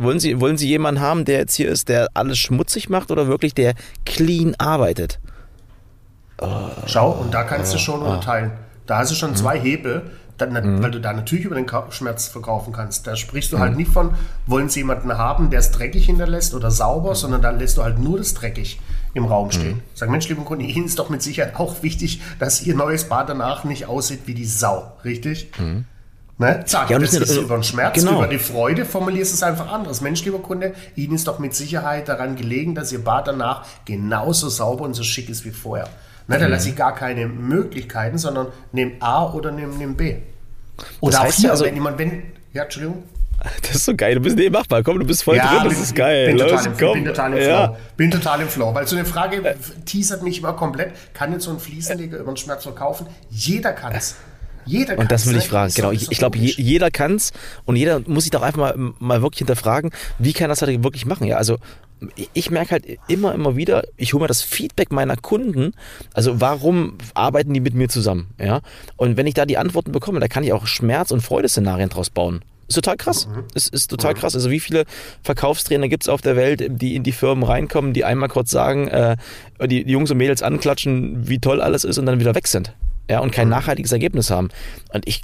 Wollen 0.00 0.18
Sie, 0.18 0.40
wollen 0.40 0.56
Sie 0.56 0.66
jemanden 0.66 1.00
haben, 1.00 1.24
der 1.24 1.38
jetzt 1.38 1.54
hier 1.54 1.68
ist, 1.68 1.88
der 1.88 2.08
alles 2.14 2.38
schmutzig 2.38 2.88
macht 2.88 3.10
oder 3.10 3.28
wirklich 3.28 3.54
der 3.54 3.74
clean 4.04 4.54
arbeitet? 4.56 5.20
Schau, 6.86 7.10
und 7.12 7.32
da 7.32 7.44
kannst 7.44 7.70
Ah. 7.70 7.74
du 7.74 7.78
schon 7.78 8.02
unterteilen. 8.02 8.52
Da 8.86 8.98
hast 8.98 9.10
du 9.10 9.14
schon 9.14 9.34
zwei 9.36 9.58
Hebel, 9.58 10.02
dann, 10.36 10.82
weil 10.82 10.90
du 10.90 11.00
da 11.00 11.12
natürlich 11.12 11.44
über 11.44 11.54
den 11.54 11.66
Schmerz 11.90 12.26
verkaufen 12.26 12.72
kannst. 12.72 13.06
Da 13.06 13.14
sprichst 13.14 13.52
du 13.52 13.60
halt 13.60 13.76
nicht 13.76 13.90
von, 13.92 14.10
wollen 14.46 14.68
sie 14.68 14.80
jemanden 14.80 15.16
haben, 15.16 15.48
der 15.48 15.60
es 15.60 15.70
dreckig 15.70 16.06
hinterlässt 16.06 16.54
oder 16.54 16.72
sauber, 16.72 17.14
sondern 17.14 17.40
da 17.40 17.50
lässt 17.50 17.76
du 17.76 17.84
halt 17.84 18.00
nur 18.00 18.18
das 18.18 18.34
dreckig 18.34 18.80
im 19.14 19.26
Raum 19.26 19.52
stehen. 19.52 19.80
Sag, 19.94 20.10
Mensch, 20.10 20.28
lieben 20.28 20.44
Kunden, 20.44 20.64
Ihnen 20.64 20.86
ist 20.86 20.98
doch 20.98 21.08
mit 21.08 21.22
Sicherheit 21.22 21.54
auch 21.54 21.82
wichtig, 21.84 22.20
dass 22.40 22.62
Ihr 22.66 22.74
neues 22.74 23.04
Bad 23.08 23.28
danach 23.28 23.62
nicht 23.62 23.86
aussieht 23.86 24.22
wie 24.26 24.34
die 24.34 24.44
Sau, 24.44 24.92
richtig? 25.04 25.52
Ne? 26.36 26.64
Zack. 26.66 26.90
Ja, 26.90 26.98
das 26.98 27.14
ist 27.14 27.36
über 27.36 27.56
den 27.56 27.62
Schmerz, 27.62 27.94
genau. 27.94 28.16
über 28.18 28.26
die 28.26 28.38
Freude, 28.40 28.84
formulierst 28.84 29.32
es 29.34 29.44
einfach 29.44 29.70
anders. 29.72 30.00
Mensch, 30.00 30.24
lieber 30.24 30.40
Kunde, 30.40 30.74
Ihnen 30.96 31.14
ist 31.14 31.28
doch 31.28 31.38
mit 31.38 31.54
Sicherheit 31.54 32.08
daran 32.08 32.34
gelegen, 32.34 32.74
dass 32.74 32.90
Ihr 32.90 33.04
Bad 33.04 33.28
danach 33.28 33.64
genauso 33.84 34.48
sauber 34.48 34.82
und 34.84 34.94
so 34.94 35.04
schick 35.04 35.28
ist 35.28 35.44
wie 35.44 35.52
vorher. 35.52 35.88
Ne, 36.26 36.36
Mhm. 36.36 36.40
da 36.40 36.46
lasse 36.46 36.68
ich 36.70 36.76
gar 36.76 36.94
keine 36.94 37.26
Möglichkeiten, 37.26 38.16
sondern 38.18 38.46
nimm 38.72 38.92
A 39.00 39.30
oder 39.32 39.50
nimm, 39.52 39.76
nimm 39.76 39.94
B. 39.94 40.16
Oder 41.00 41.12
Das 41.12 41.20
auch 41.20 41.24
heißt 41.26 41.36
hier, 41.38 41.44
ja 41.46 41.50
also- 41.52 41.64
wenn 41.66 41.74
jemand, 41.74 41.98
wenn, 41.98 42.22
ja, 42.52 42.62
Entschuldigung. 42.64 43.02
Das 43.62 43.74
ist 43.74 43.84
so 43.84 43.94
geil. 43.94 44.14
Du 44.14 44.20
bist 44.20 44.36
nee, 44.38 44.48
mach 44.48 44.64
mal. 44.70 44.82
Komm, 44.82 45.00
du 45.00 45.04
bist 45.04 45.22
voll 45.24 45.36
drin. 45.36 45.46
Das 45.52 45.74
bin- 45.74 45.82
ist 45.82 45.94
geil. 45.94 46.26
Bin 46.28 46.38
Los, 46.38 46.50
total, 46.50 46.66
im, 46.66 46.78
komm. 46.78 46.92
bin 46.94 47.04
total 47.04 47.32
im 47.32 47.38
Flow. 47.38 47.48
ja. 47.48 47.76
Bin 47.96 48.10
total 48.10 48.40
im 48.40 48.48
Flow. 48.48 48.74
Weil 48.74 48.86
so 48.86 48.96
eine 48.96 49.04
Frage 49.04 49.56
teasert 49.84 50.22
mich 50.22 50.38
immer 50.38 50.52
komplett. 50.54 50.92
Kann 51.12 51.32
jetzt 51.32 51.44
so 51.44 51.50
ein 51.50 51.58
Fliesenleger 51.58 52.18
über 52.18 52.32
den 52.32 52.36
Schmerz 52.38 52.62
verkaufen? 52.62 53.06
Jeder 53.30 53.72
kann 53.72 53.92
es. 53.92 54.14
Jeder 54.66 54.98
Und 54.98 55.10
das 55.10 55.26
will 55.26 55.36
ich 55.36 55.44
ne? 55.44 55.48
fragen. 55.50 55.72
Genau. 55.74 55.90
Ich, 55.90 56.10
ich 56.10 56.18
glaube, 56.18 56.38
je, 56.38 56.52
jeder 56.56 56.90
kann 56.90 57.16
es 57.16 57.32
und 57.64 57.76
jeder 57.76 58.00
muss 58.06 58.24
sich 58.24 58.30
doch 58.30 58.42
einfach 58.42 58.58
mal, 58.58 58.92
mal 58.98 59.22
wirklich 59.22 59.38
hinterfragen, 59.38 59.90
wie 60.18 60.32
kann 60.32 60.48
das 60.48 60.62
halt 60.62 60.82
wirklich 60.82 61.06
machen. 61.06 61.26
Ja, 61.26 61.36
also 61.36 61.58
ich- 62.34 62.50
merke 62.50 62.72
halt 62.72 62.84
immer, 63.08 63.34
immer 63.34 63.56
wieder, 63.56 63.84
ich 63.96 64.12
hole 64.12 64.22
mir 64.22 64.28
das 64.28 64.42
Feedback 64.42 64.92
meiner 64.92 65.16
Kunden, 65.16 65.72
also 66.12 66.40
warum 66.40 66.98
arbeiten 67.14 67.54
die 67.54 67.60
mit 67.60 67.74
mir 67.74 67.88
zusammen? 67.88 68.28
Ja, 68.38 68.60
und 68.96 69.16
wenn 69.16 69.26
ich 69.26 69.34
da 69.34 69.46
die 69.46 69.56
Antworten 69.58 69.92
bekomme, 69.92 70.20
da 70.20 70.28
kann 70.28 70.44
ich 70.44 70.52
auch 70.52 70.66
Schmerz- 70.66 71.10
und 71.12 71.20
Freudeszenarien 71.22 71.88
draus 71.88 72.10
bauen. 72.10 72.42
Ist 72.66 72.76
total 72.76 72.96
krass. 72.96 73.28
Ist, 73.54 73.72
ist 73.74 73.88
total 73.88 74.14
krass. 74.14 74.34
Also 74.34 74.50
wie 74.50 74.58
viele 74.58 74.84
Verkaufstrainer 75.22 75.86
gibt 75.88 76.04
es 76.04 76.08
auf 76.08 76.22
der 76.22 76.34
Welt, 76.34 76.64
die 76.68 76.94
in 76.94 77.02
die 77.02 77.12
Firmen 77.12 77.44
reinkommen, 77.44 77.92
die 77.92 78.04
einmal 78.04 78.30
kurz 78.30 78.50
sagen, 78.50 78.88
äh, 78.88 79.16
die, 79.62 79.84
die 79.84 79.92
Jungs 79.92 80.10
und 80.10 80.16
Mädels 80.16 80.42
anklatschen, 80.42 81.28
wie 81.28 81.38
toll 81.40 81.60
alles 81.60 81.84
ist 81.84 81.98
und 81.98 82.06
dann 82.06 82.20
wieder 82.20 82.34
weg 82.34 82.46
sind. 82.48 82.72
Ja, 83.10 83.20
und 83.20 83.32
kein 83.32 83.48
nachhaltiges 83.48 83.92
Ergebnis 83.92 84.30
haben. 84.30 84.48
Und 84.92 85.06
ich, 85.06 85.22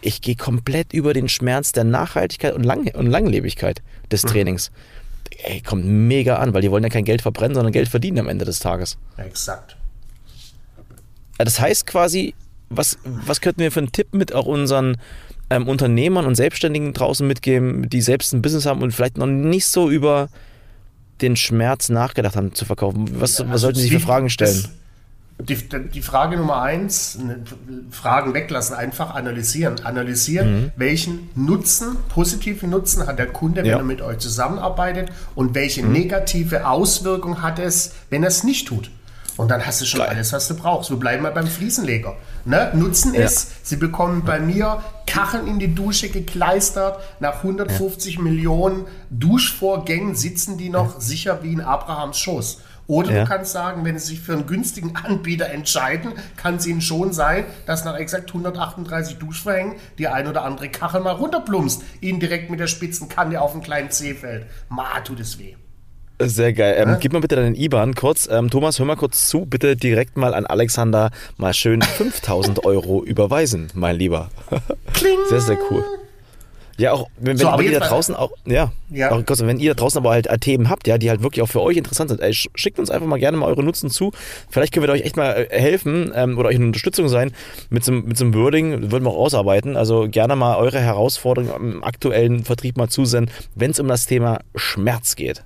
ich 0.00 0.20
gehe 0.20 0.36
komplett 0.36 0.92
über 0.92 1.12
den 1.12 1.28
Schmerz 1.28 1.72
der 1.72 1.84
Nachhaltigkeit 1.84 2.54
und, 2.54 2.64
Lang 2.64 2.88
und 2.94 3.06
Langlebigkeit 3.06 3.82
des 4.10 4.22
Trainings. 4.22 4.70
Ey, 5.44 5.60
kommt 5.60 5.84
mega 5.84 6.36
an, 6.36 6.54
weil 6.54 6.62
die 6.62 6.70
wollen 6.70 6.82
ja 6.82 6.90
kein 6.90 7.04
Geld 7.04 7.22
verbrennen, 7.22 7.54
sondern 7.54 7.72
Geld 7.72 7.88
verdienen 7.88 8.18
am 8.18 8.28
Ende 8.28 8.44
des 8.44 8.58
Tages. 8.58 8.98
Exakt. 9.16 9.76
Ja, 11.38 11.44
Das 11.44 11.60
heißt 11.60 11.86
quasi, 11.86 12.34
was, 12.68 12.98
was 13.04 13.40
könnten 13.40 13.60
wir 13.60 13.72
für 13.72 13.80
einen 13.80 13.92
Tipp 13.92 14.08
mit 14.12 14.34
auch 14.34 14.46
unseren 14.46 14.96
ähm, 15.50 15.68
Unternehmern 15.68 16.26
und 16.26 16.34
Selbstständigen 16.34 16.92
draußen 16.92 17.26
mitgeben, 17.26 17.88
die 17.88 18.00
selbst 18.00 18.32
ein 18.32 18.42
Business 18.42 18.66
haben 18.66 18.82
und 18.82 18.92
vielleicht 18.92 19.18
noch 19.18 19.26
nicht 19.26 19.66
so 19.66 19.90
über 19.90 20.28
den 21.20 21.36
Schmerz 21.36 21.88
nachgedacht 21.88 22.36
haben 22.36 22.54
zu 22.54 22.64
verkaufen? 22.64 23.20
Was, 23.20 23.42
was 23.48 23.60
sollten 23.60 23.76
sie 23.76 23.84
sich 23.84 23.92
für 23.92 24.00
Fragen 24.00 24.30
stellen? 24.30 24.64
Die, 25.40 25.56
die 25.92 26.00
Frage 26.00 26.36
Nummer 26.36 26.62
eins, 26.62 27.18
ne, 27.18 27.40
Fragen 27.90 28.34
weglassen, 28.34 28.76
einfach 28.76 29.14
analysieren. 29.14 29.84
Analysieren, 29.84 30.72
welchen 30.76 31.28
Nutzen, 31.34 31.96
positiven 32.08 32.70
Nutzen 32.70 33.06
hat 33.06 33.18
der 33.18 33.26
Kunde, 33.26 33.62
wenn 33.62 33.64
Mhm. 33.64 33.70
Ja. 33.70 33.76
Mhm. 33.78 33.90
er 33.90 33.94
mit 33.94 34.02
euch 34.02 34.18
zusammenarbeitet 34.18 35.10
und 35.34 35.54
welche 35.54 35.84
negative 35.84 36.66
Auswirkung 36.68 37.42
hat 37.42 37.58
es, 37.58 37.92
wenn 38.10 38.22
er 38.22 38.28
es 38.28 38.44
nicht 38.44 38.68
tut. 38.68 38.90
Und 39.36 39.50
dann 39.50 39.66
hast 39.66 39.80
du 39.80 39.84
schon 39.84 39.98
Geil. 39.98 40.10
alles, 40.10 40.32
was 40.32 40.46
du 40.46 40.54
brauchst. 40.54 40.90
Wir 40.90 40.96
bleiben 40.96 41.24
mal 41.24 41.32
beim 41.32 41.48
Fliesenleger. 41.48 42.14
Ne? 42.44 42.70
Nutzen 42.72 43.14
ist, 43.14 43.66
sie 43.66 43.74
bekommen 43.74 44.22
bei 44.24 44.38
mir 44.38 44.84
Kacheln 45.08 45.48
in 45.48 45.58
die 45.58 45.74
Dusche 45.74 46.08
gekleistert. 46.08 47.00
Nach 47.18 47.42
150 47.42 48.20
Millionen 48.20 48.86
Duschvorgängen 49.10 50.14
sitzen 50.14 50.56
die 50.58 50.68
noch 50.70 51.00
sicher 51.00 51.42
wie 51.42 51.52
in 51.52 51.60
Abrahams 51.60 52.18
Schoß. 52.18 52.60
Oder 52.86 53.12
Ja. 53.12 53.22
du 53.24 53.28
kannst 53.28 53.52
sagen, 53.52 53.84
wenn 53.84 53.98
sie 53.98 54.08
sich 54.08 54.20
für 54.20 54.32
einen 54.34 54.46
günstigen 54.46 54.94
Anbieter 54.96 55.48
entscheiden, 55.50 56.12
kann 56.36 56.56
es 56.56 56.66
ihnen 56.66 56.80
schon 56.80 57.12
sein, 57.12 57.44
dass 57.66 57.84
nach 57.84 57.96
exakt 57.96 58.28
138 58.30 59.18
Duschvorhängen 59.18 59.76
die 59.98 60.08
ein 60.08 60.26
oder 60.26 60.44
andere 60.44 60.68
Kachel 60.68 61.00
mal 61.00 61.12
runterplumpst, 61.12 61.82
ihnen 62.00 62.20
direkt 62.20 62.50
mit 62.50 62.60
der 62.60 62.66
spitzen 62.66 63.08
Kante 63.08 63.40
auf 63.40 63.52
einen 63.52 63.62
kleinen 63.62 63.90
Zeh 63.90 64.14
fällt. 64.14 64.46
Ma, 64.68 65.00
tut 65.00 65.20
es 65.20 65.38
weh. 65.38 65.54
Sehr 66.20 66.52
geil. 66.52 66.76
Ähm, 66.78 66.96
gib 67.00 67.12
mal 67.12 67.18
bitte 67.20 67.34
deinen 67.34 67.56
IBAN 67.56 67.94
kurz. 67.96 68.28
Ähm, 68.30 68.48
Thomas, 68.48 68.78
hör 68.78 68.86
mal 68.86 68.94
kurz 68.96 69.26
zu. 69.26 69.46
Bitte 69.46 69.74
direkt 69.76 70.16
mal 70.16 70.32
an 70.32 70.46
Alexander 70.46 71.10
mal 71.38 71.52
schön 71.52 71.82
5000 71.82 72.64
Euro 72.64 73.02
überweisen, 73.04 73.68
mein 73.74 73.96
Lieber. 73.96 74.30
Kling! 74.94 75.18
Sehr, 75.28 75.40
sehr 75.40 75.58
cool. 75.70 75.84
Ja, 76.76 76.92
auch 76.92 77.08
wenn, 77.18 77.36
So, 77.36 77.46
wenn, 77.56 77.66
ihr 77.70 77.78
da 77.78 77.86
draußen 77.86 78.16
auch, 78.16 78.32
ja, 78.46 78.72
Ja. 78.90 79.12
Auch 79.12 79.22
wenn 79.28 79.60
ihr 79.60 79.74
da 79.74 79.80
draußen 79.80 79.98
aber 79.98 80.10
halt 80.10 80.26
äh, 80.26 80.38
Themen 80.38 80.68
habt, 80.68 80.88
ja, 80.88 80.98
die 80.98 81.08
halt 81.08 81.22
wirklich 81.22 81.42
auch 81.42 81.48
für 81.48 81.60
euch 81.60 81.76
interessant 81.76 82.10
sind, 82.10 82.20
ey, 82.20 82.32
sch- 82.32 82.48
schickt 82.56 82.78
uns 82.80 82.90
einfach 82.90 83.06
mal 83.06 83.18
gerne 83.20 83.36
mal 83.36 83.46
eure 83.46 83.62
Nutzen 83.62 83.90
zu. 83.90 84.10
Vielleicht 84.50 84.72
können 84.72 84.84
wir 84.86 84.92
euch 84.92 85.02
echt 85.02 85.16
mal 85.16 85.32
äh, 85.50 85.56
helfen 85.60 86.10
ähm, 86.16 86.36
oder 86.36 86.48
euch 86.48 86.56
eine 86.56 86.64
Unterstützung 86.66 87.08
sein 87.08 87.32
mit 87.70 87.84
so, 87.84 87.92
einem- 87.92 88.06
mit 88.06 88.16
so 88.16 88.24
einem 88.24 88.34
Wording, 88.34 88.90
würden 88.90 89.04
wir 89.04 89.10
auch 89.10 89.18
ausarbeiten. 89.18 89.76
Also 89.76 90.08
gerne 90.10 90.34
mal 90.34 90.56
eure 90.56 90.80
Herausforderungen 90.80 91.74
im 91.74 91.84
aktuellen 91.84 92.42
Vertrieb 92.44 92.76
mal 92.76 92.88
zusenden, 92.88 93.32
wenn 93.54 93.70
es 93.70 93.78
um 93.78 93.86
das 93.86 94.06
Thema 94.06 94.40
Schmerz 94.56 95.14
geht. 95.14 95.44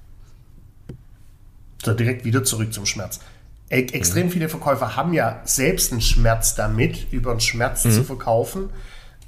So, 1.85 1.93
direkt 1.95 2.25
wieder 2.25 2.43
zurück 2.45 2.73
zum 2.73 2.87
Schmerz. 2.87 3.21
E 3.71 3.83
Mhm. 3.83 3.89
extrem 3.91 4.31
viele 4.31 4.49
Verkäufer 4.49 4.97
haben 4.97 5.13
ja 5.13 5.41
selbst 5.45 5.93
einen 5.93 6.01
Schmerz 6.01 6.55
damit, 6.55 7.07
über 7.13 7.33
einen 7.33 7.41
Schmerz 7.41 7.85
Mhm. 7.85 7.91
zu 7.93 8.05
verkaufen, 8.05 8.71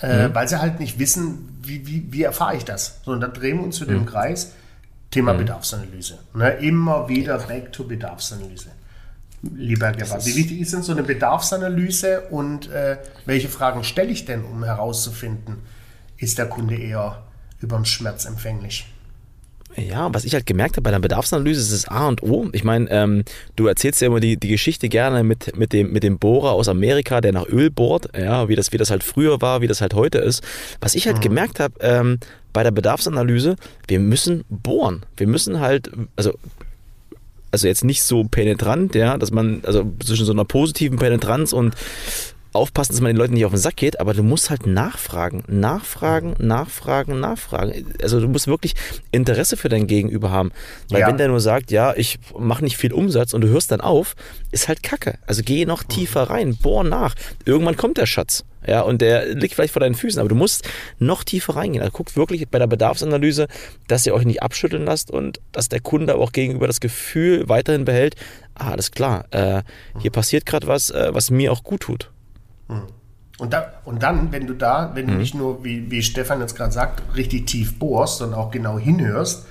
äh, 0.00 0.28
weil 0.32 0.48
sie 0.48 0.60
halt 0.60 0.80
nicht 0.80 0.98
wissen, 0.98 1.58
wie, 1.62 1.86
wie, 1.86 2.06
wie 2.12 2.22
erfahre 2.22 2.56
ich 2.56 2.64
das. 2.64 3.00
So, 3.04 3.12
und 3.12 3.20
dann 3.20 3.32
drehen 3.32 3.58
wir 3.58 3.64
uns 3.64 3.80
wieder 3.80 3.92
Mhm. 3.92 3.98
im 3.98 4.06
Kreis. 4.06 4.52
Thema 5.10 5.34
Bedarfsanalyse. 5.34 6.18
Ne, 6.34 6.50
immer 6.60 7.08
wieder 7.08 7.38
back 7.38 7.72
to 7.72 7.82
Bedarfsanalyse. 7.84 8.68
Lieber 9.42 9.90
Gebhardt, 9.92 10.24
wie 10.26 10.36
wichtig 10.36 10.60
ist 10.60 10.72
denn 10.72 10.82
so 10.82 10.92
eine 10.92 11.02
Bedarfsanalyse 11.02 12.20
und 12.30 12.70
äh, 12.70 12.98
welche 13.26 13.48
Fragen 13.48 13.82
stelle 13.84 14.10
ich 14.10 14.24
denn, 14.26 14.44
um 14.44 14.62
herauszufinden, 14.62 15.56
ist 16.18 16.38
der 16.38 16.46
Kunde 16.46 16.76
eher 16.76 17.22
über 17.60 17.76
den 17.76 17.86
Schmerz 17.86 18.24
empfänglich. 18.26 18.86
Ja, 19.76 20.12
was 20.12 20.24
ich 20.24 20.34
halt 20.34 20.46
gemerkt 20.46 20.76
habe 20.76 20.82
bei 20.82 20.90
der 20.90 20.98
Bedarfsanalyse, 20.98 21.60
ist 21.60 21.70
es 21.70 21.88
A 21.88 22.08
und 22.08 22.22
O. 22.22 22.48
Ich 22.52 22.64
meine, 22.64 22.90
ähm, 22.90 23.24
du 23.56 23.66
erzählst 23.66 24.00
ja 24.00 24.08
immer 24.08 24.20
die, 24.20 24.36
die 24.36 24.48
Geschichte 24.48 24.88
gerne 24.88 25.22
mit, 25.22 25.56
mit, 25.56 25.72
dem, 25.72 25.92
mit 25.92 26.02
dem 26.02 26.18
Bohrer 26.18 26.52
aus 26.52 26.68
Amerika, 26.68 27.20
der 27.20 27.32
nach 27.32 27.46
Öl 27.46 27.70
bohrt, 27.70 28.08
ja, 28.16 28.48
wie 28.48 28.56
das, 28.56 28.72
wie 28.72 28.78
das 28.78 28.90
halt 28.90 29.04
früher 29.04 29.40
war, 29.40 29.60
wie 29.60 29.68
das 29.68 29.80
halt 29.80 29.94
heute 29.94 30.18
ist. 30.18 30.42
Was 30.80 30.94
ich 30.94 31.06
halt 31.06 31.18
mhm. 31.18 31.22
gemerkt 31.22 31.60
habe 31.60 31.74
ähm, 31.80 32.18
bei 32.52 32.62
der 32.62 32.72
Bedarfsanalyse, 32.72 33.56
wir 33.86 34.00
müssen 34.00 34.44
bohren. 34.48 35.04
Wir 35.16 35.28
müssen 35.28 35.60
halt, 35.60 35.90
also 36.16 36.34
also 37.52 37.66
jetzt 37.66 37.84
nicht 37.84 38.02
so 38.02 38.24
penetrant, 38.24 38.94
ja, 38.94 39.18
dass 39.18 39.30
man, 39.30 39.62
also 39.64 39.90
zwischen 40.04 40.24
so 40.24 40.32
einer 40.32 40.44
positiven 40.44 40.98
Penetranz 40.98 41.52
und 41.52 41.74
aufpassen, 42.52 42.92
dass 42.92 43.00
man 43.00 43.10
den 43.10 43.16
Leuten 43.16 43.34
nicht 43.34 43.44
auf 43.44 43.52
den 43.52 43.58
Sack 43.58 43.76
geht, 43.76 44.00
aber 44.00 44.14
du 44.14 44.22
musst 44.22 44.50
halt 44.50 44.66
nachfragen, 44.66 45.44
nachfragen, 45.46 46.34
nachfragen, 46.38 47.20
nachfragen. 47.20 47.86
Also 48.02 48.20
du 48.20 48.28
musst 48.28 48.46
wirklich 48.46 48.74
Interesse 49.12 49.56
für 49.56 49.68
dein 49.68 49.86
Gegenüber 49.86 50.30
haben. 50.30 50.52
Weil 50.88 51.00
ja. 51.00 51.06
wenn 51.06 51.18
der 51.18 51.28
nur 51.28 51.40
sagt, 51.40 51.70
ja, 51.70 51.94
ich 51.96 52.18
mache 52.38 52.64
nicht 52.64 52.76
viel 52.76 52.92
Umsatz 52.92 53.34
und 53.34 53.42
du 53.42 53.48
hörst 53.48 53.70
dann 53.70 53.80
auf, 53.80 54.16
ist 54.50 54.68
halt 54.68 54.82
Kacke. 54.82 55.18
Also 55.26 55.42
geh 55.44 55.64
noch 55.64 55.82
tiefer 55.82 56.24
rein, 56.24 56.56
bohr 56.56 56.84
nach. 56.84 57.14
Irgendwann 57.44 57.76
kommt 57.76 57.98
der 57.98 58.06
Schatz. 58.06 58.44
Ja, 58.66 58.82
und 58.82 59.00
der 59.00 59.34
liegt 59.34 59.54
vielleicht 59.54 59.72
vor 59.72 59.80
deinen 59.80 59.94
Füßen, 59.94 60.20
aber 60.20 60.28
du 60.28 60.34
musst 60.34 60.68
noch 60.98 61.24
tiefer 61.24 61.56
reingehen. 61.56 61.82
Also 61.82 61.92
guckt 61.92 62.16
wirklich 62.16 62.46
bei 62.48 62.58
der 62.58 62.66
Bedarfsanalyse, 62.66 63.48
dass 63.88 64.06
ihr 64.06 64.14
euch 64.14 64.26
nicht 64.26 64.42
abschütteln 64.42 64.84
lasst 64.84 65.10
und 65.10 65.40
dass 65.52 65.68
der 65.70 65.80
Kunde 65.80 66.16
auch 66.16 66.32
gegenüber 66.32 66.66
das 66.66 66.80
Gefühl 66.80 67.48
weiterhin 67.48 67.86
behält, 67.86 68.16
ah, 68.54 68.72
alles 68.72 68.90
klar, 68.90 69.24
äh, 69.30 69.62
hier 70.00 70.10
passiert 70.10 70.44
gerade 70.44 70.66
was, 70.66 70.90
äh, 70.90 71.08
was 71.12 71.30
mir 71.30 71.52
auch 71.52 71.62
gut 71.62 71.80
tut. 71.82 72.10
Und, 73.38 73.52
da, 73.54 73.72
und 73.84 74.02
dann, 74.02 74.32
wenn 74.32 74.46
du 74.46 74.54
da, 74.54 74.90
wenn 74.94 75.06
du 75.06 75.12
mhm. 75.14 75.18
nicht 75.18 75.34
nur, 75.34 75.64
wie, 75.64 75.90
wie 75.90 76.02
Stefan 76.02 76.40
jetzt 76.40 76.56
gerade 76.56 76.72
sagt, 76.72 77.02
richtig 77.16 77.46
tief 77.46 77.78
bohrst, 77.78 78.18
sondern 78.18 78.38
auch 78.38 78.50
genau 78.50 78.78
hinhörst, 78.78 79.46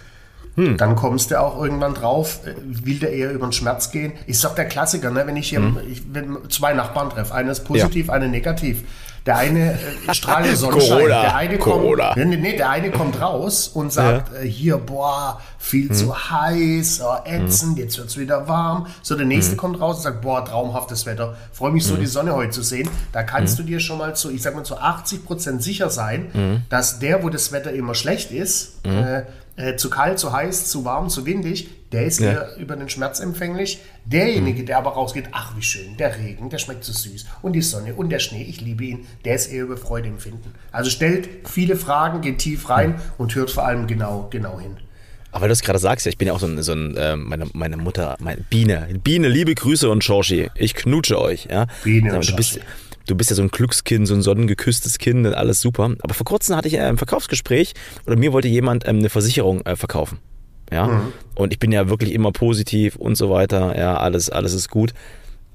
hm. 0.55 0.77
dann 0.77 0.95
kommst 0.95 1.31
du 1.31 1.39
auch 1.39 1.61
irgendwann 1.61 1.93
drauf, 1.93 2.41
äh, 2.45 2.53
will 2.85 2.99
der 2.99 3.13
eher 3.13 3.31
über 3.31 3.47
den 3.47 3.53
Schmerz 3.53 3.91
gehen. 3.91 4.13
Ist 4.27 4.43
doch 4.43 4.55
der 4.55 4.65
Klassiker, 4.65 5.09
ne? 5.09 5.25
wenn 5.25 5.37
ich 5.37 5.49
hier 5.49 5.59
hm. 5.59 5.77
ich, 5.89 6.03
wenn 6.13 6.37
zwei 6.49 6.73
Nachbarn 6.73 7.09
treffe, 7.09 7.33
einer 7.33 7.51
ist 7.51 7.63
positiv, 7.63 8.07
ja. 8.07 8.13
einer 8.13 8.27
negativ. 8.27 8.83
Der 9.25 9.37
eine 9.37 9.73
äh, 9.73 10.13
strahlt 10.13 10.55
Sonnenschein, 10.57 10.97
Corona. 10.97 11.21
der 11.21 11.35
eine 11.35 11.57
kommt, 11.57 12.15
nee, 12.15 12.25
nee, 12.25 12.57
der 12.57 12.69
eine 12.69 12.91
kommt 12.91 13.21
raus 13.21 13.67
und 13.67 13.91
sagt 13.91 14.31
ja. 14.33 14.39
äh, 14.39 14.47
hier, 14.47 14.77
boah, 14.77 15.41
viel 15.57 15.89
hm. 15.89 15.95
zu 15.95 16.15
heiß, 16.15 17.01
oh, 17.03 17.17
ätzend, 17.25 17.77
hm. 17.77 17.83
jetzt 17.83 17.97
wird 17.97 18.07
es 18.07 18.17
wieder 18.17 18.47
warm. 18.47 18.87
So, 19.01 19.15
der 19.15 19.25
nächste 19.25 19.51
hm. 19.51 19.57
kommt 19.57 19.81
raus 19.81 19.97
und 19.97 20.03
sagt, 20.03 20.21
boah, 20.21 20.43
traumhaftes 20.43 21.05
Wetter, 21.05 21.35
freue 21.51 21.71
mich 21.71 21.85
so, 21.85 21.93
hm. 21.93 22.01
die 22.01 22.07
Sonne 22.07 22.33
heute 22.33 22.51
zu 22.51 22.61
sehen. 22.61 22.89
Da 23.11 23.23
kannst 23.23 23.57
hm. 23.57 23.65
du 23.65 23.71
dir 23.71 23.79
schon 23.79 23.97
mal 23.97 24.15
zu, 24.15 24.31
ich 24.31 24.41
sag 24.41 24.55
mal, 24.55 24.63
zu 24.63 24.77
80 24.77 25.25
Prozent 25.25 25.63
sicher 25.63 25.89
sein, 25.89 26.63
dass 26.69 26.99
der, 26.99 27.23
wo 27.23 27.29
das 27.29 27.51
Wetter 27.51 27.71
immer 27.71 27.95
schlecht 27.95 28.31
ist, 28.31 28.85
äh, 28.85 29.23
äh, 29.59 29.75
zu 29.75 29.89
kalt, 29.89 30.17
zu 30.19 30.31
heiß, 30.31 30.69
zu 30.69 30.85
warm, 30.85 31.09
zu 31.09 31.25
windig, 31.25 31.69
der 31.91 32.05
ist 32.05 32.19
ja. 32.19 32.31
eher 32.31 32.57
über 32.57 32.77
den 32.77 32.87
Schmerz 32.87 33.19
empfänglich. 33.19 33.79
Derjenige, 34.05 34.63
der 34.63 34.77
aber 34.77 34.91
rausgeht, 34.91 35.25
ach 35.31 35.55
wie 35.57 35.61
schön, 35.61 35.97
der 35.97 36.17
Regen, 36.17 36.49
der 36.49 36.59
schmeckt 36.59 36.85
so 36.85 36.93
süß 36.93 37.25
und 37.41 37.53
die 37.53 37.61
Sonne 37.61 37.93
und 37.93 38.09
der 38.09 38.19
Schnee, 38.19 38.43
ich 38.43 38.61
liebe 38.61 38.85
ihn, 38.85 39.07
der 39.25 39.35
ist 39.35 39.47
eher 39.47 39.63
über 39.63 39.75
Freude 39.75 40.07
empfinden. 40.07 40.53
Also 40.71 40.89
stellt 40.89 41.27
viele 41.45 41.75
Fragen, 41.75 42.21
geht 42.21 42.39
tief 42.39 42.69
rein 42.69 43.01
und 43.17 43.35
hört 43.35 43.51
vor 43.51 43.65
allem 43.65 43.85
genau, 43.85 44.27
genau 44.29 44.59
hin. 44.59 44.77
Aber 45.31 45.47
du 45.47 45.53
es 45.53 45.61
gerade 45.61 45.77
sagst, 45.77 46.05
ja, 46.05 46.09
ich 46.09 46.17
bin 46.17 46.27
ja 46.27 46.33
auch 46.33 46.39
so 46.39 46.47
ein, 46.47 46.61
so 46.63 46.71
ein 46.71 46.95
äh, 46.95 47.15
meine, 47.15 47.47
meine 47.53 47.77
Mutter, 47.77 48.15
meine 48.19 48.41
Biene. 48.49 48.87
Biene, 49.03 49.27
liebe 49.27 49.53
Grüße 49.53 49.89
und 49.89 50.03
Schorschi. 50.03 50.49
Ich 50.55 50.73
knutsche 50.73 51.19
euch. 51.19 51.47
Ja? 51.51 51.67
Biene 51.83 52.15
und 52.15 52.27
du 52.27 52.35
bist, 52.35 52.59
du 53.07 53.15
bist 53.15 53.29
ja 53.29 53.35
so 53.35 53.41
ein 53.41 53.49
Glückskind, 53.49 54.07
so 54.07 54.13
ein 54.13 54.21
sonnengeküsstes 54.21 54.97
Kind 54.97 55.27
alles 55.27 55.61
super. 55.61 55.91
Aber 56.01 56.13
vor 56.13 56.25
kurzem 56.25 56.55
hatte 56.55 56.67
ich 56.67 56.79
ein 56.79 56.97
Verkaufsgespräch 56.97 57.73
oder 58.05 58.15
mir 58.15 58.33
wollte 58.33 58.47
jemand 58.47 58.87
ähm, 58.87 58.99
eine 58.99 59.09
Versicherung 59.09 59.61
äh, 59.65 59.75
verkaufen. 59.75 60.19
Ja. 60.71 60.87
Mhm. 60.87 61.13
Und 61.35 61.53
ich 61.53 61.59
bin 61.59 61.71
ja 61.71 61.89
wirklich 61.89 62.13
immer 62.13 62.31
positiv 62.31 62.95
und 62.95 63.15
so 63.15 63.29
weiter. 63.29 63.77
Ja, 63.77 63.97
alles, 63.97 64.29
alles 64.29 64.53
ist 64.53 64.69
gut. 64.69 64.93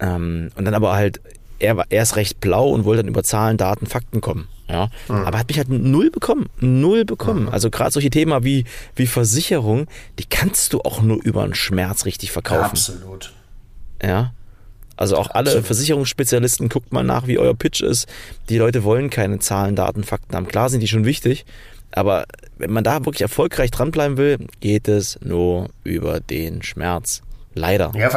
Ähm, 0.00 0.50
und 0.56 0.64
dann 0.64 0.74
aber 0.74 0.94
halt, 0.94 1.20
er 1.58 1.76
war 1.76 1.86
erst 1.90 2.16
recht 2.16 2.40
blau 2.40 2.70
und 2.70 2.84
wollte 2.84 3.02
dann 3.02 3.08
über 3.08 3.22
Zahlen, 3.22 3.56
Daten, 3.56 3.86
Fakten 3.86 4.20
kommen. 4.20 4.48
Ja. 4.68 4.88
Mhm. 5.08 5.14
Aber 5.14 5.38
hat 5.38 5.48
mich 5.48 5.58
halt 5.58 5.68
null 5.68 6.10
bekommen. 6.10 6.46
Null 6.58 7.04
bekommen. 7.04 7.42
Mhm. 7.42 7.48
Also 7.48 7.70
gerade 7.70 7.92
solche 7.92 8.10
Themen 8.10 8.44
wie, 8.44 8.64
wie 8.96 9.06
Versicherung, 9.06 9.86
die 10.18 10.24
kannst 10.24 10.72
du 10.72 10.80
auch 10.80 11.02
nur 11.02 11.22
über 11.22 11.44
einen 11.44 11.54
Schmerz 11.54 12.06
richtig 12.06 12.32
verkaufen. 12.32 12.64
Absolut. 12.64 13.32
Ja. 14.02 14.32
Also 14.96 15.16
auch 15.16 15.30
alle 15.30 15.50
Absolut. 15.50 15.66
Versicherungsspezialisten, 15.66 16.68
guckt 16.68 16.92
mal 16.92 17.04
nach, 17.04 17.26
wie 17.26 17.38
euer 17.38 17.54
Pitch 17.54 17.82
ist. 17.82 18.06
Die 18.48 18.58
Leute 18.58 18.84
wollen 18.84 19.10
keine 19.10 19.38
Zahlen, 19.38 19.76
Daten, 19.76 20.04
Fakten 20.04 20.36
haben. 20.36 20.46
Klar 20.46 20.68
sind 20.68 20.80
die 20.80 20.88
schon 20.88 21.04
wichtig, 21.04 21.44
aber 21.92 22.24
wenn 22.58 22.72
man 22.72 22.84
da 22.84 23.04
wirklich 23.04 23.22
erfolgreich 23.22 23.70
dranbleiben 23.70 24.16
will, 24.16 24.38
geht 24.60 24.88
es 24.88 25.18
nur 25.22 25.68
über 25.82 26.20
den 26.20 26.62
Schmerz. 26.62 27.22
Leider. 27.56 27.92
Ja, 27.94 28.08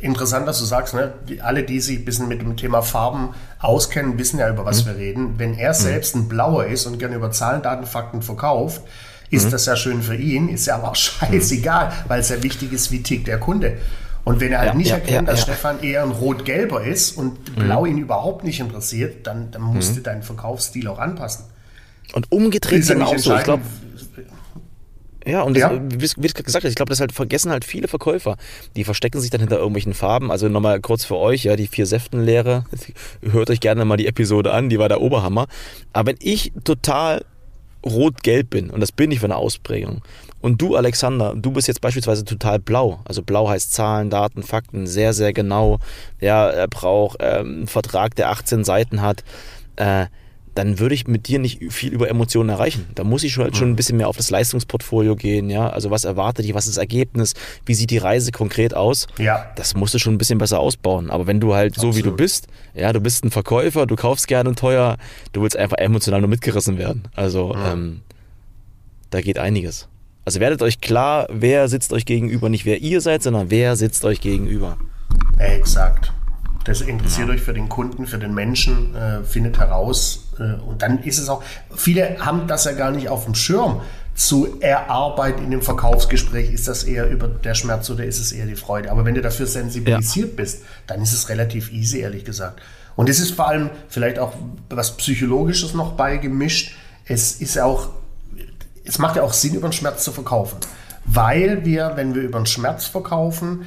interessant, 0.00 0.48
dass 0.48 0.58
du 0.58 0.64
sagst, 0.64 0.94
ne? 0.94 1.12
alle, 1.42 1.62
die 1.62 1.80
sich 1.80 2.00
ein 2.00 2.04
bisschen 2.04 2.26
mit 2.26 2.40
dem 2.40 2.56
Thema 2.56 2.82
Farben 2.82 3.34
auskennen, 3.60 4.18
wissen 4.18 4.40
ja, 4.40 4.50
über 4.50 4.64
was 4.64 4.84
mhm. 4.84 4.88
wir 4.88 4.96
reden. 4.96 5.34
Wenn 5.38 5.54
er 5.54 5.70
mhm. 5.70 5.74
selbst 5.74 6.16
ein 6.16 6.28
Blauer 6.28 6.66
ist 6.66 6.86
und 6.86 6.98
gerne 6.98 7.14
über 7.14 7.30
Zahlen, 7.30 7.62
Daten, 7.62 7.86
Fakten 7.86 8.20
verkauft, 8.20 8.82
ist 9.30 9.46
mhm. 9.46 9.50
das 9.52 9.66
ja 9.66 9.76
schön 9.76 10.02
für 10.02 10.16
ihn, 10.16 10.48
ist 10.48 10.66
ja 10.66 10.74
aber 10.74 10.88
auch 10.88 10.96
mhm. 10.96 10.96
scheißegal, 11.30 11.92
weil 12.08 12.20
es 12.20 12.30
ja 12.30 12.42
wichtig 12.42 12.72
ist, 12.72 12.90
wie 12.90 13.02
tickt 13.02 13.28
der 13.28 13.38
Kunde. 13.38 13.78
Und 14.24 14.40
wenn 14.40 14.52
er 14.52 14.58
halt 14.60 14.70
ja, 14.70 14.74
nicht 14.74 14.90
ja, 14.90 14.96
erkennt, 14.96 15.28
ja, 15.28 15.32
dass 15.34 15.42
Stefan 15.42 15.82
eher 15.82 16.02
ein 16.02 16.10
Rot-Gelber 16.10 16.84
ist 16.84 17.16
und 17.16 17.56
mhm. 17.56 17.62
Blau 17.62 17.86
ihn 17.86 17.98
überhaupt 17.98 18.44
nicht 18.44 18.60
interessiert, 18.60 19.26
dann, 19.26 19.50
dann 19.50 19.62
musst 19.62 19.92
mhm. 19.92 19.96
du 19.96 20.02
deinen 20.02 20.22
Verkaufsstil 20.22 20.88
auch 20.88 20.98
anpassen. 20.98 21.46
Und 22.12 22.30
umgedreht 22.30 22.80
ist 22.80 22.94
auch 23.00 23.18
so. 23.18 23.36
Ich 23.36 23.44
glaube, 23.44 23.62
ja, 25.26 25.42
und 25.42 25.54
das, 25.54 25.62
ja. 25.62 25.80
wie 25.90 25.98
du 25.98 26.42
gesagt 26.42 26.64
ich 26.64 26.74
glaube, 26.74 26.90
das 26.90 27.00
halt 27.00 27.12
vergessen 27.12 27.50
halt 27.50 27.64
viele 27.64 27.88
Verkäufer. 27.88 28.36
Die 28.76 28.84
verstecken 28.84 29.20
sich 29.20 29.30
dann 29.30 29.40
hinter 29.40 29.58
irgendwelchen 29.58 29.94
Farben. 29.94 30.30
Also 30.30 30.48
nochmal 30.48 30.80
kurz 30.80 31.04
für 31.04 31.16
euch, 31.16 31.44
ja, 31.44 31.56
die 31.56 31.66
vier 31.66 31.86
Säftenlehre. 31.86 32.64
Hört 33.22 33.50
euch 33.50 33.60
gerne 33.60 33.84
mal 33.84 33.96
die 33.96 34.06
Episode 34.06 34.52
an, 34.52 34.70
die 34.70 34.78
war 34.78 34.88
der 34.88 35.00
Oberhammer. 35.00 35.46
Aber 35.92 36.10
wenn 36.10 36.16
ich 36.20 36.52
total 36.64 37.24
rot-gelb 37.84 38.50
bin, 38.50 38.70
und 38.70 38.80
das 38.80 38.92
bin 38.92 39.10
ich 39.10 39.20
für 39.20 39.26
eine 39.26 39.36
Ausprägung, 39.36 40.02
und 40.40 40.62
du, 40.62 40.74
Alexander, 40.76 41.34
du 41.36 41.50
bist 41.50 41.68
jetzt 41.68 41.82
beispielsweise 41.82 42.24
total 42.24 42.58
blau. 42.58 43.00
Also 43.04 43.22
blau 43.22 43.48
heißt 43.48 43.74
Zahlen, 43.74 44.08
Daten, 44.08 44.42
Fakten, 44.42 44.86
sehr, 44.86 45.12
sehr 45.12 45.34
genau. 45.34 45.78
Ja, 46.18 46.48
er 46.48 46.66
braucht 46.66 47.18
ähm, 47.20 47.56
einen 47.56 47.66
Vertrag, 47.66 48.14
der 48.14 48.30
18 48.30 48.64
Seiten 48.64 49.02
hat. 49.02 49.22
Äh, 49.76 50.06
dann 50.54 50.78
würde 50.78 50.94
ich 50.94 51.06
mit 51.06 51.28
dir 51.28 51.38
nicht 51.38 51.72
viel 51.72 51.92
über 51.92 52.08
Emotionen 52.08 52.48
erreichen. 52.48 52.86
Da 52.94 53.04
muss 53.04 53.22
ich 53.22 53.32
schon, 53.32 53.44
halt 53.44 53.56
schon 53.56 53.70
ein 53.70 53.76
bisschen 53.76 53.96
mehr 53.96 54.08
auf 54.08 54.16
das 54.16 54.30
Leistungsportfolio 54.30 55.16
gehen, 55.16 55.48
ja. 55.50 55.68
Also 55.68 55.90
was 55.90 56.04
erwartet 56.04 56.44
ich, 56.44 56.54
was 56.54 56.66
ist 56.66 56.76
das 56.76 56.80
Ergebnis, 56.80 57.34
wie 57.66 57.74
sieht 57.74 57.90
die 57.90 57.98
Reise 57.98 58.32
konkret 58.32 58.74
aus? 58.74 59.06
Ja. 59.18 59.46
Das 59.56 59.74
musst 59.74 59.94
du 59.94 59.98
schon 59.98 60.14
ein 60.14 60.18
bisschen 60.18 60.38
besser 60.38 60.58
ausbauen. 60.58 61.10
Aber 61.10 61.26
wenn 61.26 61.40
du 61.40 61.54
halt 61.54 61.74
Absolut. 61.74 61.94
so 61.94 61.98
wie 61.98 62.02
du 62.02 62.14
bist, 62.14 62.48
ja, 62.74 62.92
du 62.92 63.00
bist 63.00 63.24
ein 63.24 63.30
Verkäufer, 63.30 63.86
du 63.86 63.96
kaufst 63.96 64.26
gerne 64.28 64.54
teuer, 64.54 64.96
du 65.32 65.42
willst 65.42 65.56
einfach 65.56 65.78
emotional 65.78 66.20
nur 66.20 66.30
mitgerissen 66.30 66.78
werden. 66.78 67.04
Also 67.14 67.54
ja. 67.54 67.72
ähm, 67.72 68.02
da 69.10 69.20
geht 69.20 69.38
einiges. 69.38 69.88
Also 70.24 70.40
werdet 70.40 70.62
euch 70.62 70.80
klar, 70.80 71.26
wer 71.30 71.68
sitzt 71.68 71.92
euch 71.92 72.04
gegenüber, 72.04 72.48
nicht 72.48 72.64
wer 72.64 72.80
ihr 72.80 73.00
seid, 73.00 73.22
sondern 73.22 73.50
wer 73.50 73.76
sitzt 73.76 74.04
euch 74.04 74.20
gegenüber. 74.20 74.76
Exakt. 75.38 76.12
Das 76.64 76.82
interessiert 76.82 77.28
ja. 77.28 77.34
euch 77.34 77.40
für 77.40 77.54
den 77.54 77.68
Kunden, 77.68 78.06
für 78.06 78.18
den 78.18 78.34
Menschen, 78.34 78.94
äh, 78.94 79.24
findet 79.24 79.58
heraus. 79.58 80.29
Äh, 80.40 80.54
und 80.66 80.82
dann 80.82 81.02
ist 81.02 81.18
es 81.18 81.28
auch, 81.28 81.42
viele 81.74 82.18
haben 82.18 82.46
das 82.48 82.64
ja 82.64 82.72
gar 82.72 82.90
nicht 82.90 83.08
auf 83.08 83.24
dem 83.24 83.34
Schirm 83.34 83.82
zu 84.14 84.60
erarbeiten 84.60 85.44
in 85.44 85.50
dem 85.50 85.62
Verkaufsgespräch. 85.62 86.52
Ist 86.52 86.68
das 86.68 86.84
eher 86.84 87.08
über 87.08 87.28
der 87.28 87.54
Schmerz 87.54 87.88
oder 87.90 88.04
ist 88.04 88.18
es 88.18 88.32
eher 88.32 88.46
die 88.46 88.56
Freude? 88.56 88.90
Aber 88.90 89.04
wenn 89.04 89.14
du 89.14 89.22
dafür 89.22 89.46
sensibilisiert 89.46 90.30
ja. 90.30 90.36
bist, 90.36 90.62
dann 90.86 91.00
ist 91.00 91.12
es 91.12 91.28
relativ 91.28 91.72
easy, 91.72 92.00
ehrlich 92.00 92.24
gesagt. 92.24 92.60
Und 92.96 93.08
es 93.08 93.20
ist 93.20 93.30
vor 93.32 93.48
allem 93.48 93.70
vielleicht 93.88 94.18
auch 94.18 94.34
was 94.68 94.96
Psychologisches 94.96 95.74
noch 95.74 95.92
beigemischt. 95.92 96.74
Es 97.06 97.40
ist 97.40 97.58
auch, 97.58 97.90
es 98.84 98.98
macht 98.98 99.16
ja 99.16 99.22
auch 99.22 99.32
Sinn, 99.32 99.54
über 99.54 99.68
den 99.68 99.72
Schmerz 99.72 100.04
zu 100.04 100.12
verkaufen. 100.12 100.58
Weil 101.06 101.64
wir, 101.64 101.92
wenn 101.94 102.14
wir 102.14 102.22
über 102.22 102.38
den 102.38 102.46
Schmerz 102.46 102.86
verkaufen, 102.86 103.64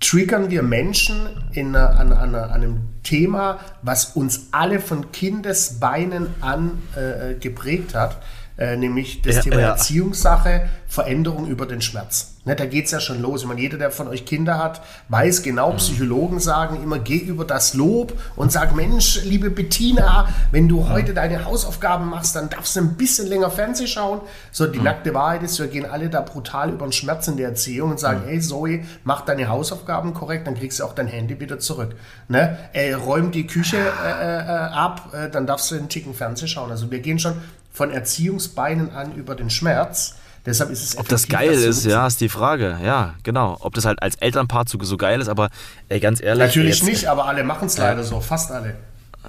triggern 0.00 0.50
wir 0.50 0.62
Menschen 0.62 1.28
in 1.52 1.74
einer, 1.74 1.98
an, 1.98 2.12
an, 2.12 2.34
an, 2.34 2.50
einem 2.50 2.80
Thema, 3.08 3.58
was 3.80 4.16
uns 4.16 4.48
alle 4.50 4.80
von 4.80 5.12
Kindesbeinen 5.12 6.28
an 6.42 6.82
äh, 6.94 7.34
geprägt 7.34 7.94
hat, 7.94 8.20
äh, 8.58 8.76
nämlich 8.76 9.22
das 9.22 9.36
ja, 9.36 9.42
Thema 9.42 9.60
ja. 9.60 9.68
Erziehungssache, 9.68 10.68
Veränderung 10.86 11.46
über 11.46 11.64
den 11.64 11.80
Schmerz. 11.80 12.34
Ne, 12.48 12.56
da 12.56 12.64
geht's 12.64 12.92
ja 12.92 12.98
schon 12.98 13.20
los. 13.20 13.42
Ich 13.42 13.46
meine, 13.46 13.60
jeder, 13.60 13.76
der 13.76 13.90
von 13.90 14.08
euch 14.08 14.24
Kinder 14.24 14.56
hat, 14.56 14.80
weiß 15.10 15.42
genau, 15.42 15.72
Psychologen 15.72 16.40
sagen 16.40 16.82
immer, 16.82 16.98
geh 16.98 17.18
über 17.18 17.44
das 17.44 17.74
Lob 17.74 18.14
und 18.36 18.50
sag, 18.50 18.74
Mensch, 18.74 19.22
liebe 19.24 19.50
Bettina, 19.50 20.26
wenn 20.50 20.66
du 20.66 20.88
heute 20.88 21.12
deine 21.12 21.44
Hausaufgaben 21.44 22.08
machst, 22.08 22.34
dann 22.36 22.48
darfst 22.48 22.74
du 22.74 22.80
ein 22.80 22.94
bisschen 22.94 23.26
länger 23.26 23.50
Fernsehen 23.50 23.86
schauen. 23.86 24.22
So, 24.50 24.66
die 24.66 24.78
nackte 24.78 25.12
Wahrheit 25.12 25.42
ist, 25.42 25.58
wir 25.58 25.66
gehen 25.66 25.84
alle 25.84 26.08
da 26.08 26.22
brutal 26.22 26.70
über 26.70 26.86
den 26.86 26.92
Schmerz 26.92 27.28
in 27.28 27.36
der 27.36 27.50
Erziehung 27.50 27.90
und 27.90 28.00
sagen, 28.00 28.22
hey 28.24 28.40
Zoe, 28.40 28.82
mach 29.04 29.26
deine 29.26 29.50
Hausaufgaben 29.50 30.14
korrekt, 30.14 30.46
dann 30.46 30.54
kriegst 30.54 30.80
du 30.80 30.84
auch 30.84 30.94
dein 30.94 31.06
Handy 31.06 31.38
wieder 31.40 31.58
zurück. 31.58 31.96
Ne? 32.28 32.56
Äh, 32.72 32.94
räum 32.94 33.30
die 33.30 33.46
Küche 33.46 33.76
äh, 33.76 34.38
äh, 34.38 34.72
ab, 34.72 35.12
äh, 35.12 35.28
dann 35.28 35.46
darfst 35.46 35.70
du 35.70 35.74
einen 35.74 35.90
Ticken 35.90 36.14
Fernsehen 36.14 36.48
schauen. 36.48 36.70
Also 36.70 36.90
wir 36.90 37.00
gehen 37.00 37.18
schon 37.18 37.34
von 37.74 37.90
Erziehungsbeinen 37.90 38.90
an 38.90 39.14
über 39.16 39.34
den 39.34 39.50
Schmerz. 39.50 40.14
Deshalb 40.46 40.70
ist 40.70 40.82
es 40.82 40.96
Ob 40.98 41.08
das 41.08 41.28
geil 41.28 41.50
ist, 41.50 41.84
ja, 41.84 42.06
ist 42.06 42.20
die 42.20 42.28
Frage. 42.28 42.78
Ja, 42.82 43.14
genau. 43.22 43.56
Ob 43.60 43.74
das 43.74 43.84
halt 43.84 44.02
als 44.02 44.16
Elternpaar 44.16 44.64
so 44.66 44.96
geil 44.96 45.20
ist, 45.20 45.28
aber 45.28 45.50
ey, 45.88 46.00
ganz 46.00 46.22
ehrlich. 46.22 46.46
Natürlich 46.46 46.78
jetzt- 46.78 46.88
nicht, 46.88 47.06
aber 47.06 47.26
alle 47.26 47.44
machen 47.44 47.66
es 47.66 47.76
leider 47.76 48.02
so, 48.04 48.20
fast 48.20 48.50
alle. 48.50 48.76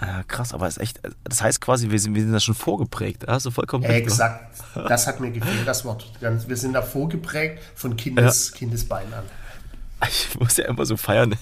Ja, 0.02 0.24
krass, 0.28 0.54
aber 0.54 0.68
ist 0.68 0.80
echt. 0.80 1.02
Das 1.24 1.42
heißt 1.42 1.60
quasi, 1.60 1.90
wir 1.90 2.00
sind, 2.00 2.16
wir 2.16 2.22
sind 2.22 2.32
da 2.32 2.40
schon 2.40 2.56
vorgeprägt. 2.56 3.26
Hast 3.28 3.46
du 3.46 3.52
vollkommen 3.52 3.84
recht. 3.86 4.08
Exakt. 4.08 4.56
Das 4.76 5.08
hat 5.08 5.20
mir 5.20 5.32
gefehlt, 5.32 5.68
das 5.68 5.84
Wort. 5.84 6.12
Wir 6.20 6.58
sind 6.58 6.74
da 6.74 6.82
vorgeprägt 6.82 7.60
von 7.76 7.98
Kindes, 7.98 8.54
Kindesbeinen 8.54 9.14
an. 9.14 9.24
Ich 10.08 10.40
muss 10.40 10.56
ja 10.56 10.66
immer 10.66 10.86
so 10.86 10.96
feiern. 10.96 11.36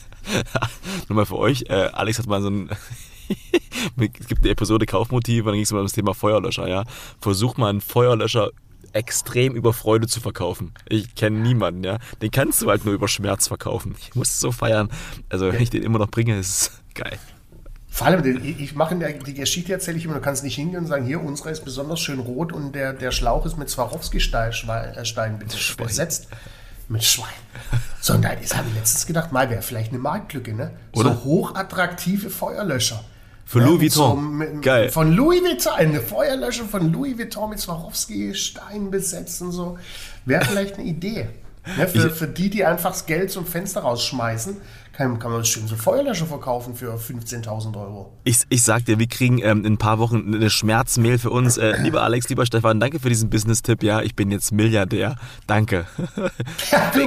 Nur 1.09 1.15
mal 1.15 1.25
für 1.25 1.37
euch. 1.37 1.65
Äh, 1.69 1.89
Alex 1.93 2.17
hat 2.17 2.25
mal 2.25 2.41
so 2.41 2.49
ein. 2.49 2.69
es 4.19 4.27
gibt 4.27 4.41
eine 4.41 4.49
Episode 4.49 4.85
Kaufmotiv, 4.85 5.41
und 5.41 5.47
dann 5.47 5.53
ging 5.55 5.63
es 5.63 5.71
mal 5.71 5.79
um 5.79 5.85
das 5.85 5.93
Thema 5.93 6.13
Feuerlöscher, 6.13 6.67
ja. 6.67 6.83
Versuch 7.21 7.57
mal 7.57 7.69
einen 7.69 7.81
Feuerlöscher 7.81 8.49
extrem 8.97 9.55
über 9.55 9.73
Freude 9.73 10.07
zu 10.07 10.19
verkaufen. 10.19 10.73
Ich 10.89 11.15
kenne 11.15 11.39
niemanden, 11.39 11.83
ja. 11.83 11.99
Den 12.21 12.31
kannst 12.31 12.61
du 12.61 12.69
halt 12.69 12.83
nur 12.83 12.93
über 12.93 13.07
Schmerz 13.07 13.47
verkaufen. 13.47 13.95
Ich 13.99 14.15
muss 14.15 14.39
so 14.39 14.51
feiern. 14.51 14.89
Also, 15.29 15.51
wenn 15.51 15.61
ich 15.61 15.69
den 15.69 15.83
immer 15.83 15.99
noch 15.99 16.09
bringe, 16.09 16.37
ist 16.37 16.49
es 16.49 16.71
geil. 16.95 17.17
Vor 17.89 18.05
allem, 18.05 18.43
ich 18.43 18.75
mache 18.75 18.93
in 18.93 18.99
der, 18.99 19.13
die 19.13 19.33
Geschichte 19.33 19.73
erzähle 19.73 19.97
ich 19.97 20.05
immer, 20.05 20.13
du 20.13 20.21
kannst 20.21 20.43
nicht 20.43 20.55
hingehen 20.55 20.81
und 20.81 20.87
sagen, 20.87 21.05
hier, 21.05 21.19
unsere 21.23 21.49
ist 21.49 21.65
besonders 21.65 21.99
schön 21.99 22.19
rot 22.19 22.53
und 22.53 22.73
der, 22.73 22.93
der 22.93 23.11
Schlauch 23.11 23.45
ist 23.45 23.57
mit 23.57 23.69
Swarovski-Stein 23.69 24.51
äh, 24.95 25.83
besetzt. 25.83 26.27
Mit 26.89 27.03
Schwein. 27.03 27.27
So, 27.99 28.13
und 28.13 28.25
habe 28.25 28.37
ich 28.41 28.51
letztens 28.75 29.05
gedacht, 29.07 29.31
mal 29.31 29.49
wäre 29.49 29.61
vielleicht 29.61 29.89
eine 29.89 29.99
Marktlücke, 29.99 30.53
ne? 30.53 30.71
Oder? 30.93 31.15
So 31.15 31.23
hochattraktive 31.23 32.29
Feuerlöscher. 32.29 33.03
Für 33.47 33.59
Louis 33.59 33.79
Vuitton. 33.95 34.37
mit- 34.37 34.61
Geil. 34.61 34.89
Von 34.89 35.13
Louis 35.13 35.41
Vuitton, 35.41 35.73
eine 35.73 36.01
Feuerlöscher 36.01 36.65
von 36.65 36.91
Louis 36.91 37.17
Vuitton 37.17 37.49
mit 37.49 37.59
Swarovski-Stein 37.59 38.91
besetzt 38.91 39.41
und 39.41 39.51
so. 39.53 39.77
Wäre 40.25 40.43
vielleicht 40.45 40.75
eine 40.75 40.83
Idee. 40.85 41.29
Ne, 41.77 41.87
für, 41.87 42.07
Ich- 42.07 42.13
für 42.13 42.27
die, 42.27 42.49
die 42.49 42.63
einfach 42.65 42.91
das 42.91 43.05
Geld 43.05 43.31
zum 43.31 43.45
Fenster 43.45 43.81
rausschmeißen, 43.81 44.57
kann, 44.97 45.19
kann 45.19 45.31
man 45.31 45.45
schön 45.45 45.67
so 45.67 45.75
Feuerlöscher 45.75 46.25
verkaufen 46.25 46.75
für 46.75 46.95
15.000 46.95 47.77
Euro. 47.79 48.11
Ich, 48.23 48.39
ich 48.49 48.63
sag 48.63 48.85
dir, 48.85 48.97
wir 48.97 49.07
kriegen 49.07 49.37
ähm, 49.43 49.63
in 49.63 49.73
ein 49.73 49.77
paar 49.77 49.99
Wochen 49.99 50.33
eine 50.33 50.49
Schmerzmail 50.49 51.19
für 51.19 51.29
uns. 51.29 51.57
Äh, 51.57 51.79
lieber 51.83 52.01
Alex, 52.01 52.27
lieber 52.29 52.45
Stefan, 52.47 52.79
danke 52.79 52.99
für 52.99 53.09
diesen 53.09 53.29
Business-Tipp. 53.29 53.83
Ja, 53.83 54.01
ich 54.01 54.15
bin 54.15 54.31
jetzt 54.31 54.51
Milliardär. 54.51 55.15
Danke. 55.45 55.85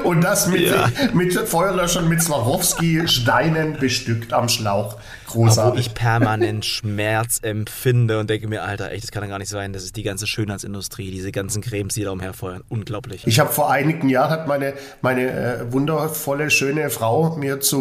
Und 0.05 0.23
das 0.23 0.47
mit, 0.47 0.61
Ja. 0.69 0.89
mit 1.13 1.35
Feuerlöschern 1.35 2.09
mit 2.09 2.23
Swarovski-Steinen 2.23 3.79
bestückt 3.79 4.33
am 4.33 4.49
Schlauch. 4.49 4.97
Wo 5.33 5.43
Großartig. 5.45 5.87
ich 5.87 5.95
permanent 5.95 6.65
Schmerz 6.65 7.39
empfinde 7.43 8.19
und 8.19 8.29
denke 8.31 8.49
mir, 8.49 8.63
Alter, 8.65 8.91
echt, 8.91 9.05
das 9.05 9.11
kann 9.13 9.23
ja 9.23 9.29
gar 9.29 9.39
nicht 9.39 9.49
sein. 9.49 9.73
Das 9.73 9.85
ist 9.85 9.97
die 9.97 10.03
ganze 10.03 10.27
Schönheitsindustrie, 10.27 11.11
diese 11.11 11.31
ganzen 11.31 11.63
Cremes, 11.63 11.95
die 11.95 12.03
da 12.03 12.11
umherfeuern. 12.11 12.63
Unglaublich. 12.69 13.27
Ich 13.27 13.39
habe 13.39 13.51
vor 13.53 13.71
einigen 13.71 14.09
Jahren 14.09 14.31
hat 14.31 14.49
meine, 14.49 14.75
meine 15.03 15.31
äh, 15.31 15.73
wundervolle, 15.73 16.51
schöne 16.51 16.91
Frau 16.91 17.37
mir 17.37 17.61
zu 17.61 17.80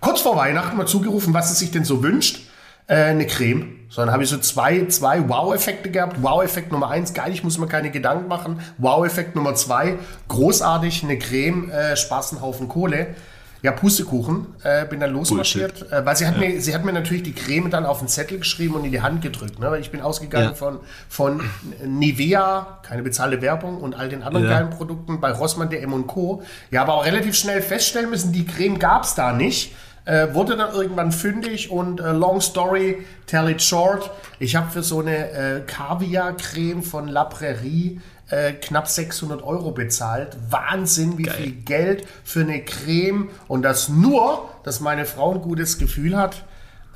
kurz 0.00 0.20
vor 0.20 0.36
Weihnachten 0.36 0.76
mal 0.76 0.86
zugerufen, 0.86 1.34
was 1.34 1.48
sie 1.50 1.54
sich 1.54 1.70
denn 1.70 1.84
so 1.84 2.02
wünscht. 2.02 2.48
Äh, 2.86 2.94
eine 2.94 3.26
Creme. 3.26 3.78
So, 3.90 4.02
dann 4.02 4.12
habe 4.12 4.22
ich 4.22 4.30
so 4.30 4.38
zwei, 4.38 4.86
zwei 4.86 5.28
Wow-Effekte 5.28 5.90
gehabt. 5.90 6.22
Wow-Effekt 6.22 6.72
Nummer 6.72 6.88
eins, 6.88 7.14
geil, 7.14 7.32
ich 7.32 7.44
muss 7.44 7.58
mir 7.58 7.66
keine 7.66 7.90
Gedanken 7.90 8.28
machen. 8.28 8.60
Wow-Effekt 8.78 9.36
Nummer 9.36 9.54
zwei, 9.54 9.98
großartig, 10.28 11.04
eine 11.04 11.18
Creme, 11.18 11.70
äh, 11.70 11.96
Spaß, 11.96 12.40
Haufen 12.40 12.68
Kohle. 12.68 13.14
Ja, 13.60 13.72
Pustekuchen, 13.72 14.46
äh, 14.62 14.86
bin 14.86 15.00
dann 15.00 15.10
losmarschiert, 15.12 15.90
äh, 15.90 16.06
weil 16.06 16.14
sie 16.16 16.26
hat, 16.28 16.38
mir, 16.38 16.60
sie 16.60 16.72
hat 16.74 16.84
mir 16.84 16.92
natürlich 16.92 17.24
die 17.24 17.32
Creme 17.34 17.70
dann 17.70 17.86
auf 17.86 17.98
den 17.98 18.06
Zettel 18.06 18.38
geschrieben 18.38 18.74
und 18.76 18.84
in 18.84 18.92
die 18.92 19.00
Hand 19.02 19.20
gedrückt. 19.20 19.58
Ne? 19.58 19.68
Weil 19.70 19.80
ich 19.80 19.90
bin 19.90 20.00
ausgegangen 20.00 20.50
Ja. 20.50 20.54
von, 20.54 20.78
von 21.08 21.40
Nivea, 21.84 22.78
keine 22.82 23.02
bezahlte 23.02 23.42
Werbung 23.42 23.78
und 23.78 23.94
all 23.96 24.08
den 24.08 24.22
anderen 24.22 24.46
Ja. 24.46 24.52
geilen 24.58 24.70
Produkten 24.70 25.20
bei 25.20 25.32
Rossmann, 25.32 25.70
DM 25.70 25.92
und 25.92 26.06
Co. 26.06 26.42
Ja, 26.70 26.82
aber 26.82 26.94
auch 26.94 27.04
relativ 27.04 27.34
schnell 27.34 27.60
feststellen 27.62 28.10
müssen, 28.10 28.32
die 28.32 28.46
Creme 28.46 28.78
gab 28.78 29.02
es 29.04 29.14
da 29.14 29.32
nicht. 29.32 29.74
Äh, 30.04 30.32
wurde 30.32 30.56
dann 30.56 30.72
irgendwann 30.74 31.12
fündig 31.12 31.70
und 31.70 32.00
äh, 32.00 32.12
long 32.12 32.40
story, 32.40 33.04
tell 33.26 33.48
it 33.50 33.60
short. 33.60 34.10
Ich 34.38 34.56
habe 34.56 34.70
für 34.70 34.82
so 34.82 35.00
eine 35.00 35.30
äh, 35.32 35.60
Kaviar-Creme 35.66 36.82
von 36.82 37.08
La 37.08 37.24
Prairie 37.24 38.00
äh, 38.30 38.52
knapp 38.52 38.88
600 38.88 39.42
Euro 39.42 39.70
bezahlt. 39.72 40.36
Wahnsinn, 40.50 41.16
wie 41.18 41.22
Geil. 41.24 41.34
viel 41.36 41.52
Geld 41.52 42.06
für 42.24 42.40
eine 42.40 42.62
Creme. 42.64 43.30
Und 43.48 43.62
das 43.62 43.88
nur, 43.88 44.48
dass 44.64 44.80
meine 44.80 45.04
Frau 45.06 45.34
ein 45.34 45.40
gutes 45.40 45.78
Gefühl 45.78 46.16
hat 46.16 46.44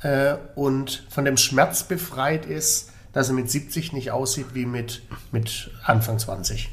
äh, 0.01 0.35
und 0.55 1.05
von 1.09 1.25
dem 1.25 1.37
Schmerz 1.37 1.83
befreit 1.83 2.45
ist, 2.45 2.89
dass 3.13 3.29
er 3.29 3.35
mit 3.35 3.49
70 3.49 3.93
nicht 3.93 4.11
aussieht 4.11 4.47
wie 4.53 4.65
mit, 4.65 5.01
mit 5.31 5.71
Anfang 5.83 6.17
20. 6.19 6.69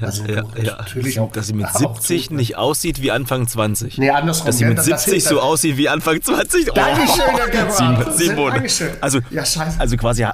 Also 0.00 0.24
ja, 0.24 0.42
du- 0.42 0.62
ja. 0.62 0.76
natürlich 0.76 1.16
dass, 1.16 1.24
auch- 1.24 1.32
dass 1.32 1.46
sie 1.48 1.52
mit 1.52 1.66
auch 1.74 1.96
70 1.96 2.26
so- 2.26 2.34
nicht 2.34 2.56
aussieht 2.56 3.02
wie 3.02 3.10
Anfang 3.10 3.48
20. 3.48 3.98
Nee, 3.98 4.10
andersrum. 4.10 4.46
Dass 4.46 4.58
sie 4.58 4.62
ja, 4.62 4.68
mit 4.68 4.78
das- 4.78 4.84
70 4.86 5.24
das- 5.24 5.30
so 5.30 5.40
aussieht 5.40 5.76
wie 5.76 5.88
Anfang 5.88 6.22
20. 6.22 6.70
Oh, 6.70 6.74
Dankeschön, 6.74 7.20
Herr 7.36 7.48
Gebhardt. 7.48 8.16
Simon. 8.16 8.52
Also, 9.00 9.18
Ja, 9.30 9.44
scheiße. 9.44 9.80
also 9.80 9.96
quasi 9.96 10.22
äh, 10.22 10.28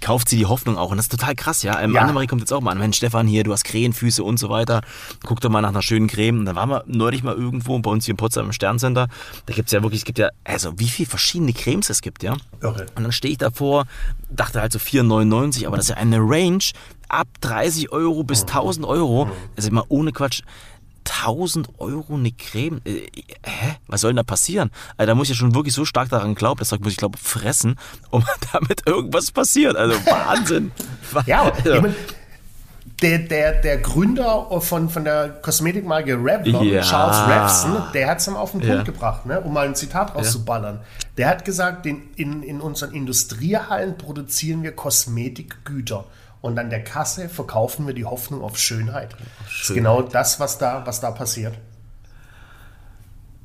kauft 0.00 0.28
sie 0.28 0.36
die 0.36 0.46
Hoffnung 0.46 0.76
auch. 0.78 0.90
Und 0.90 0.96
das 0.96 1.06
ist 1.06 1.12
total 1.12 1.34
krass, 1.34 1.62
ja. 1.62 1.80
Ähm, 1.80 1.94
Ja. 1.94 2.02
Annemarie 2.02 2.26
kommt 2.26 2.40
jetzt 2.42 2.52
auch 2.52 2.60
mal 2.60 2.72
an. 2.72 2.78
Mensch, 2.78 2.96
Stefan, 2.96 3.26
hier, 3.26 3.44
du 3.44 3.52
hast 3.52 3.64
Krähenfüße 3.64 4.22
und 4.22 4.38
so 4.38 4.48
weiter. 4.48 4.82
Guck 5.24 5.40
doch 5.40 5.50
mal 5.50 5.60
nach 5.60 5.70
einer 5.70 5.82
schönen 5.82 6.06
Creme. 6.08 6.40
Und 6.40 6.44
dann 6.46 6.56
waren 6.56 6.70
wir 6.70 6.84
neulich 6.86 7.22
mal 7.22 7.34
irgendwo 7.34 7.78
bei 7.78 7.90
uns 7.90 8.04
hier 8.04 8.12
in 8.12 8.16
Potsdam 8.16 8.46
im 8.46 8.52
Sterncenter. 8.52 9.08
Da 9.46 9.54
gibt 9.54 9.68
es 9.68 9.72
ja 9.72 9.82
wirklich, 9.82 10.00
es 10.00 10.04
gibt 10.04 10.18
ja, 10.18 10.28
also 10.44 10.72
wie 10.78 10.88
viele 10.88 11.08
verschiedene 11.08 11.52
Cremes 11.52 11.90
es 11.90 12.00
gibt, 12.00 12.22
ja. 12.22 12.36
Irre. 12.60 12.86
Und 12.94 13.02
dann 13.02 13.12
stehe 13.12 13.32
ich 13.32 13.38
davor, 13.38 13.86
dachte 14.30 14.60
halt 14.60 14.72
so 14.72 14.78
4,99, 14.78 15.66
aber 15.66 15.76
das 15.76 15.86
ist 15.86 15.90
ja 15.90 15.96
eine 15.96 16.18
Range 16.18 16.58
ab 17.08 17.28
30 17.40 17.90
Euro 17.92 18.22
bis 18.22 18.42
1000 18.42 18.86
Euro. 18.86 19.30
Also 19.56 19.68
immer 19.70 19.84
ohne 19.88 20.12
Quatsch. 20.12 20.42
1000 21.10 21.68
Euro 21.78 22.14
eine 22.14 22.32
Creme? 22.32 22.80
Äh, 22.84 23.06
hä? 23.44 23.76
Was 23.86 24.00
soll 24.02 24.10
denn 24.10 24.16
da 24.16 24.22
passieren? 24.22 24.70
Also 24.96 25.08
da 25.08 25.14
muss 25.14 25.26
ich 25.28 25.30
ja 25.30 25.36
schon 25.36 25.54
wirklich 25.54 25.74
so 25.74 25.84
stark 25.84 26.08
daran 26.10 26.34
glauben, 26.34 26.58
das 26.58 26.70
muss 26.80 26.92
ich 26.92 26.96
glaube 26.98 27.18
fressen, 27.18 27.76
um 28.10 28.24
damit 28.52 28.86
irgendwas 28.86 29.30
passiert. 29.30 29.76
Also 29.76 29.94
Wahnsinn. 30.06 30.72
Ja, 31.26 31.50
Also, 31.52 31.74
ich 31.74 31.82
mein, 31.82 31.94
der, 33.02 33.18
der, 33.20 33.52
der 33.60 33.78
Gründer 33.78 34.48
von, 34.60 34.88
von 34.90 35.04
der 35.04 35.28
Kosmetikmarke 35.28 36.14
Revlon, 36.14 36.64
Ja. 36.66 36.80
Charles 36.82 37.28
Revson, 37.28 37.82
der 37.94 38.08
hat 38.10 38.18
es 38.18 38.28
auf 38.28 38.50
den 38.50 38.60
Punkt 38.60 38.74
Ja. 38.76 38.82
gebracht, 38.82 39.24
ne? 39.24 39.40
um 39.40 39.52
mal 39.52 39.66
ein 39.68 39.76
Zitat 39.76 40.14
rauszuballern. 40.16 40.80
Der 41.16 41.28
hat 41.28 41.44
gesagt, 41.44 41.86
in, 41.86 42.02
in, 42.16 42.42
in 42.42 42.60
unseren 42.60 42.92
Industriehallen 42.92 43.96
produzieren 43.98 44.62
wir 44.64 44.72
Kosmetikgüter. 44.72 46.04
Und 46.40 46.58
an 46.58 46.70
der 46.70 46.84
Kasse 46.84 47.28
verkaufen 47.28 47.86
wir 47.86 47.94
die 47.94 48.04
Hoffnung 48.04 48.42
auf 48.42 48.58
Schönheit. 48.58 49.16
Das 49.44 49.68
ist 49.70 49.74
genau 49.74 50.02
das, 50.02 50.38
was 50.38 50.58
da, 50.58 50.86
was 50.86 51.00
da 51.00 51.10
passiert. 51.10 51.58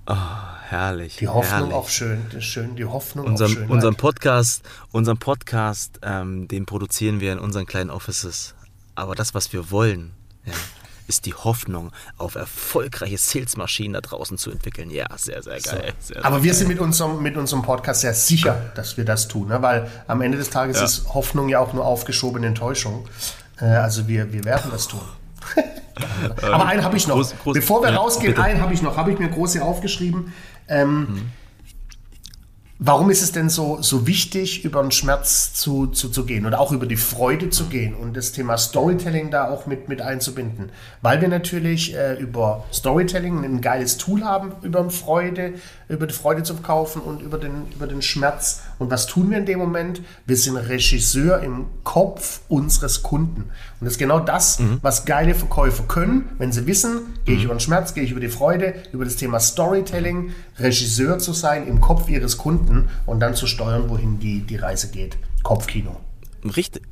herrlich. 0.06 1.18
Die 1.18 1.28
Hoffnung 1.28 1.60
herrlich. 1.60 1.74
auf 1.74 1.90
Schön, 1.90 2.26
die, 2.32 2.42
schön, 2.42 2.76
die 2.76 2.86
Hoffnung 2.86 3.26
auf 3.26 3.32
Unserem, 3.32 3.52
Schönheit. 3.52 3.70
unseren 3.70 3.96
Podcast, 3.96 4.64
unseren 4.92 5.18
Podcast, 5.18 6.00
ähm, 6.04 6.48
den 6.48 6.66
produzieren 6.66 7.20
wir 7.20 7.34
in 7.34 7.40
unseren 7.40 7.66
kleinen 7.66 7.90
Offices. 7.90 8.54
Aber 8.96 9.16
das, 9.16 9.34
was 9.34 9.54
wir 9.54 9.72
wollen, 9.72 10.14
ja, 10.46 10.54
ist 11.08 11.26
die 11.26 11.34
Hoffnung, 11.34 11.92
auf 12.18 12.36
erfolgreiche 12.36 13.18
Salesmaschinen 13.18 13.94
da 13.94 14.02
draußen 14.02 14.38
zu 14.38 14.52
entwickeln. 14.52 14.90
Ja, 14.90 15.06
sehr, 15.18 15.42
sehr 15.44 15.60
geil. 15.60 15.94
Sehr, 16.00 16.16
sehr 16.16 16.26
Aber 16.26 16.44
wir 16.44 16.54
sind 16.54 16.68
mit 16.68 16.80
unserem, 16.80 17.22
mit 17.22 17.36
unserem 17.38 17.62
Podcast 17.62 18.02
sehr 18.02 18.14
sicher, 18.14 18.72
dass 18.76 18.98
wir 18.98 19.06
das 19.06 19.28
tun, 19.28 19.48
ne? 19.50 19.62
weil 19.62 19.90
am 20.08 20.22
Ende 20.22 20.38
des 20.38 20.50
Tages 20.50 20.78
Ja. 20.78 20.84
ist 20.86 21.14
Hoffnung 21.14 21.50
ja 21.50 21.60
auch 21.60 21.74
nur 21.74 21.86
aufgeschobene 21.86 22.48
Enttäuschung. 22.48 23.08
Äh, 23.60 23.66
also 23.66 24.08
wir, 24.08 24.32
wir 24.34 24.44
werden 24.46 24.72
das 24.72 24.88
tun. 24.88 25.02
Aber 26.42 26.66
einen 26.66 26.84
habe 26.84 26.98
ich 26.98 27.08
noch. 27.08 27.18
groß- 27.18 27.34
groß- 27.44 27.54
Bevor 27.54 27.82
wir 27.84 27.92
ja, 27.92 27.98
rausgehen, 27.98 28.34
bitte. 28.34 28.44
einen 28.44 28.62
habe 28.62 28.74
ich 28.74 28.82
noch, 28.82 28.98
habe 28.98 29.12
ich 29.12 29.20
mir 29.20 29.30
groß 29.30 29.54
hier 29.54 29.64
aufgeschrieben. 29.66 30.34
Ähm, 30.68 31.30
Warum 32.86 33.10
ist 33.10 33.22
es 33.22 33.32
denn 33.32 33.50
so, 33.50 33.82
so 33.82 34.08
wichtig, 34.08 34.66
über 34.66 34.82
den 34.82 34.92
Schmerz 34.92 35.54
zu, 35.54 35.88
zu, 35.88 36.10
zu 36.10 36.26
gehen 36.26 36.46
oder 36.46 36.60
auch 36.60 36.74
über 36.74 36.86
die 36.86 36.98
Freude 36.98 37.50
zu 37.50 37.68
gehen 37.68 37.96
und 37.96 38.18
das 38.18 38.34
Thema 38.34 38.58
Storytelling 38.58 39.32
da 39.32 39.50
auch 39.50 39.66
mit, 39.68 39.88
mit 39.88 40.02
einzubinden? 40.02 40.70
Weil 41.02 41.22
wir 41.22 41.30
natürlich 41.30 41.96
äh, 41.96 42.16
über 42.20 42.66
Storytelling 42.74 43.46
ein 43.46 43.62
geiles 43.62 43.96
Tool 43.96 44.26
haben, 44.26 44.52
über 44.64 44.90
Freude, 44.90 45.54
über 45.88 46.08
die 46.08 46.14
Freude 46.14 46.44
zu 46.44 46.56
verkaufen 46.56 47.02
und 47.02 47.22
über 47.22 47.38
den, 47.38 47.72
über 47.74 47.88
den 47.88 48.02
Schmerz. 48.02 48.64
Und 48.84 48.92
was 48.92 49.08
tun 49.08 49.30
wir 49.32 49.38
in 49.38 49.46
dem 49.46 49.60
Moment? 49.60 50.02
Wir 50.26 50.36
sind 50.36 50.58
Regisseur 50.58 51.42
im 51.42 51.68
Kopf 51.86 52.42
unseres 52.50 53.02
Kunden. 53.02 53.44
Und 53.44 53.86
das 53.86 53.94
ist 53.94 53.98
genau 53.98 54.20
das, 54.20 54.60
Mhm. 54.60 54.80
was 54.82 55.06
geile 55.06 55.34
Verkäufer 55.36 55.84
können, 55.84 56.30
wenn 56.38 56.52
sie 56.52 56.68
wissen, 56.68 57.14
gehe 57.24 57.36
ich 57.38 57.46
über 57.46 57.54
den 57.56 57.62
Schmerz, 57.62 57.94
gehe 57.94 58.04
ich 58.04 58.12
über 58.12 58.20
die 58.20 58.28
Freude, 58.28 58.76
über 58.92 59.06
das 59.06 59.16
Thema 59.16 59.40
Storytelling, 59.40 60.32
Regisseur 60.60 61.18
zu 61.18 61.32
sein 61.32 61.66
im 61.66 61.80
Kopf 61.80 62.10
ihres 62.10 62.38
Kunden 62.38 62.90
und 63.06 63.22
dann 63.22 63.36
zu 63.36 63.48
steuern, 63.48 63.90
wohin 63.90 64.20
die, 64.20 64.42
die 64.42 64.58
Reise 64.58 64.90
geht. 64.90 65.18
Kopfkino. 65.44 65.96
Richtig. 66.44 66.84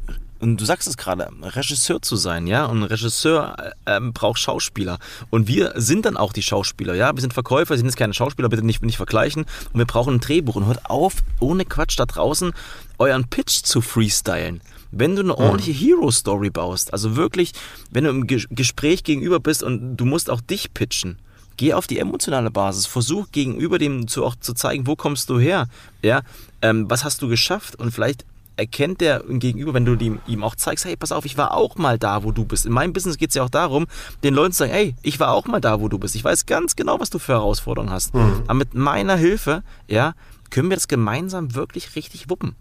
Und 0.42 0.60
du 0.60 0.66
sagst 0.66 0.88
es 0.88 0.98
gerade, 0.98 1.30
Regisseur 1.42 2.02
zu 2.02 2.16
sein, 2.16 2.48
ja. 2.48 2.66
Und 2.66 2.84
Regisseur 2.84 3.56
äh, 3.86 3.98
ähm, 3.98 4.12
braucht 4.12 4.40
Schauspieler. 4.40 4.98
Und 5.30 5.48
wir 5.48 5.74
sind 5.76 6.06
dann 6.06 6.18
auch 6.18 6.34
die 6.34 6.42
Schauspieler, 6.42 6.96
ja. 6.96 7.16
Wir 7.16 7.22
sind 7.22 7.34
Verkäufer, 7.34 7.78
sind 7.78 7.86
jetzt 7.86 7.96
keine 7.96 8.16
Schauspieler, 8.16 8.50
bitte 8.50 8.66
nicht, 8.66 8.82
nicht 8.82 8.98
vergleichen. 8.98 9.46
Und 9.72 9.78
wir 9.80 9.86
brauchen 9.86 10.16
ein 10.16 10.20
Drehbuch. 10.20 10.56
Und 10.56 10.66
hört 10.66 10.90
auf, 10.90 11.18
ohne 11.40 11.64
Quatsch 11.64 11.98
da 12.00 12.06
draußen 12.06 12.54
euren 12.98 13.28
Pitch 13.30 13.62
zu 13.64 13.82
freestylen. 13.82 14.62
Wenn 14.92 15.16
du 15.16 15.22
eine 15.22 15.38
ordentliche 15.38 15.72
Hero-Story 15.72 16.50
baust, 16.50 16.92
also 16.92 17.16
wirklich, 17.16 17.54
wenn 17.92 18.04
du 18.04 18.10
im 18.10 18.28
Ge 18.28 18.44
Gespräch 18.50 19.04
gegenüber 19.04 19.40
bist 19.40 19.64
und 19.64 19.96
du 19.96 20.06
musst 20.06 20.30
auch 20.30 20.42
dich 20.42 20.74
pitchen, 20.74 21.18
Geh 21.58 21.74
auf 21.74 21.86
die 21.86 22.00
emotionale 22.00 22.50
Basis. 22.50 22.88
Versuch 22.88 23.28
gegenüber 23.32 23.78
dem 23.78 24.08
zu, 24.08 24.26
auch 24.26 24.36
zu 24.36 24.56
zeigen, 24.56 24.88
wo 24.88 24.96
kommst 24.96 25.30
du 25.30 25.38
her? 25.38 25.68
Ja, 26.02 26.22
ähm, 26.64 26.90
was 26.90 27.04
hast 27.04 27.22
du 27.22 27.28
geschafft? 27.28 27.76
Und 27.76 27.92
vielleicht 27.92 28.26
erkennt 28.58 29.02
der 29.02 29.24
gegenüber, 29.28 29.74
wenn 29.74 29.86
du 29.86 29.96
ihm, 29.96 30.20
ihm 30.28 30.44
auch 30.44 30.56
zeigst, 30.56 30.86
hey, 30.86 30.96
pass 30.96 31.12
auf, 31.12 31.26
ich 31.26 31.38
war 31.38 31.54
auch 31.54 31.78
mal 31.78 31.98
da, 31.98 32.24
wo 32.24 32.32
du 32.32 32.46
bist. 32.46 32.66
In 32.66 32.74
meinem 32.74 32.94
Business 32.94 33.18
geht 33.18 33.30
es 33.30 33.36
ja 33.36 33.44
auch 33.44 33.50
darum, 33.50 33.88
den 34.24 34.34
Leuten 34.34 34.52
zu 34.52 34.60
sagen, 34.60 34.72
hey, 34.72 34.96
ich 35.02 35.20
war 35.20 35.32
auch 35.32 35.46
mal 35.46 35.62
da, 35.62 35.80
wo 35.82 35.88
du 35.88 35.98
bist. 35.98 36.16
Ich 36.16 36.24
weiß 36.24 36.46
ganz 36.46 36.76
genau, 36.76 37.00
was 37.00 37.10
du 37.10 37.20
für 37.20 37.34
Herausforderungen 37.34 37.92
hast. 37.92 38.14
Aber 38.14 38.54
mit 38.54 38.74
meiner 38.74 39.16
Hilfe, 39.16 39.64
ja, 39.88 40.14
können 40.50 40.70
wir 40.70 40.78
das 40.78 40.88
gemeinsam 40.88 41.56
wirklich 41.56 41.96
richtig 41.96 42.30
wuppen. 42.30 42.56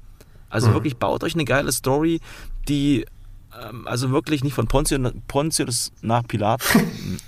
Also 0.48 0.68
wirklich, 0.74 0.96
baut 0.96 1.22
euch 1.22 1.34
eine 1.34 1.44
geile 1.44 1.70
Story, 1.72 2.20
die 2.68 3.06
also 3.84 4.10
wirklich 4.10 4.44
nicht 4.44 4.54
von 4.54 4.66
Pontius, 4.66 5.00
Pontius 5.28 5.92
nach 6.02 6.22
Pilatus, 6.26 6.66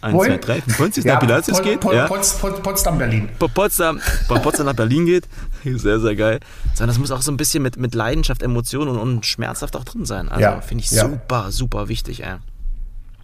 1, 0.01 0.15
Wohin? 0.15 0.33
2, 0.33 0.39
3, 0.39 0.61
von 0.63 0.75
Pontius 0.75 1.05
nach 1.05 1.21
Pilatus 1.21 1.55
Pot- 1.57 1.63
geht. 1.65 1.81
Pot- 1.81 1.95
ja. 1.95 2.07
Pots- 2.07 2.39
Pot- 2.39 2.63
Potsdam, 2.63 2.99
Berlin. 2.99 3.29
Von 3.39 3.51
Potsdam, 3.51 4.01
von 4.29 4.41
Potsdam 4.43 4.67
nach 4.67 4.75
Berlin 4.75 5.07
geht. 5.07 5.29
Sehr, 5.65 6.01
sehr 6.01 6.17
geil. 6.17 6.41
Sondern 6.75 6.89
das 6.89 6.99
muss 6.99 7.11
auch 7.11 7.23
so 7.23 7.31
ein 7.33 7.37
bisschen 7.37 7.63
mit, 7.63 7.77
mit 7.77 7.95
Leidenschaft, 7.95 8.43
Emotionen 8.43 8.91
und, 8.91 8.99
und 8.99 9.27
schmerzhaft 9.27 9.77
auch 9.77 9.85
drin 9.85 10.05
sein. 10.05 10.29
Also 10.29 10.41
Ja, 10.43 10.61
finde 10.61 10.85
ich 10.85 10.91
ja. 10.91 11.09
super, 11.09 11.51
super 11.53 11.89
wichtig, 11.89 12.25
ey. 12.25 12.37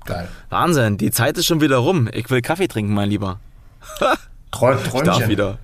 Geil. 0.05 0.29
Wahnsinn, 0.51 0.97
die 0.99 1.11
Zeit 1.11 1.37
ist 1.39 1.47
schon 1.47 1.61
wieder 1.61 1.79
rum. 1.79 2.09
Ich 2.13 2.31
will 2.31 2.41
Kaffee 2.43 2.69
trinken, 2.69 2.95
mein 2.95 3.11
Lieber. 3.11 3.41
Träum, 4.51 4.77
Ich 4.83 4.89
Träumchen. 4.91 5.05
darf 5.07 5.29
wieder. 5.29 5.59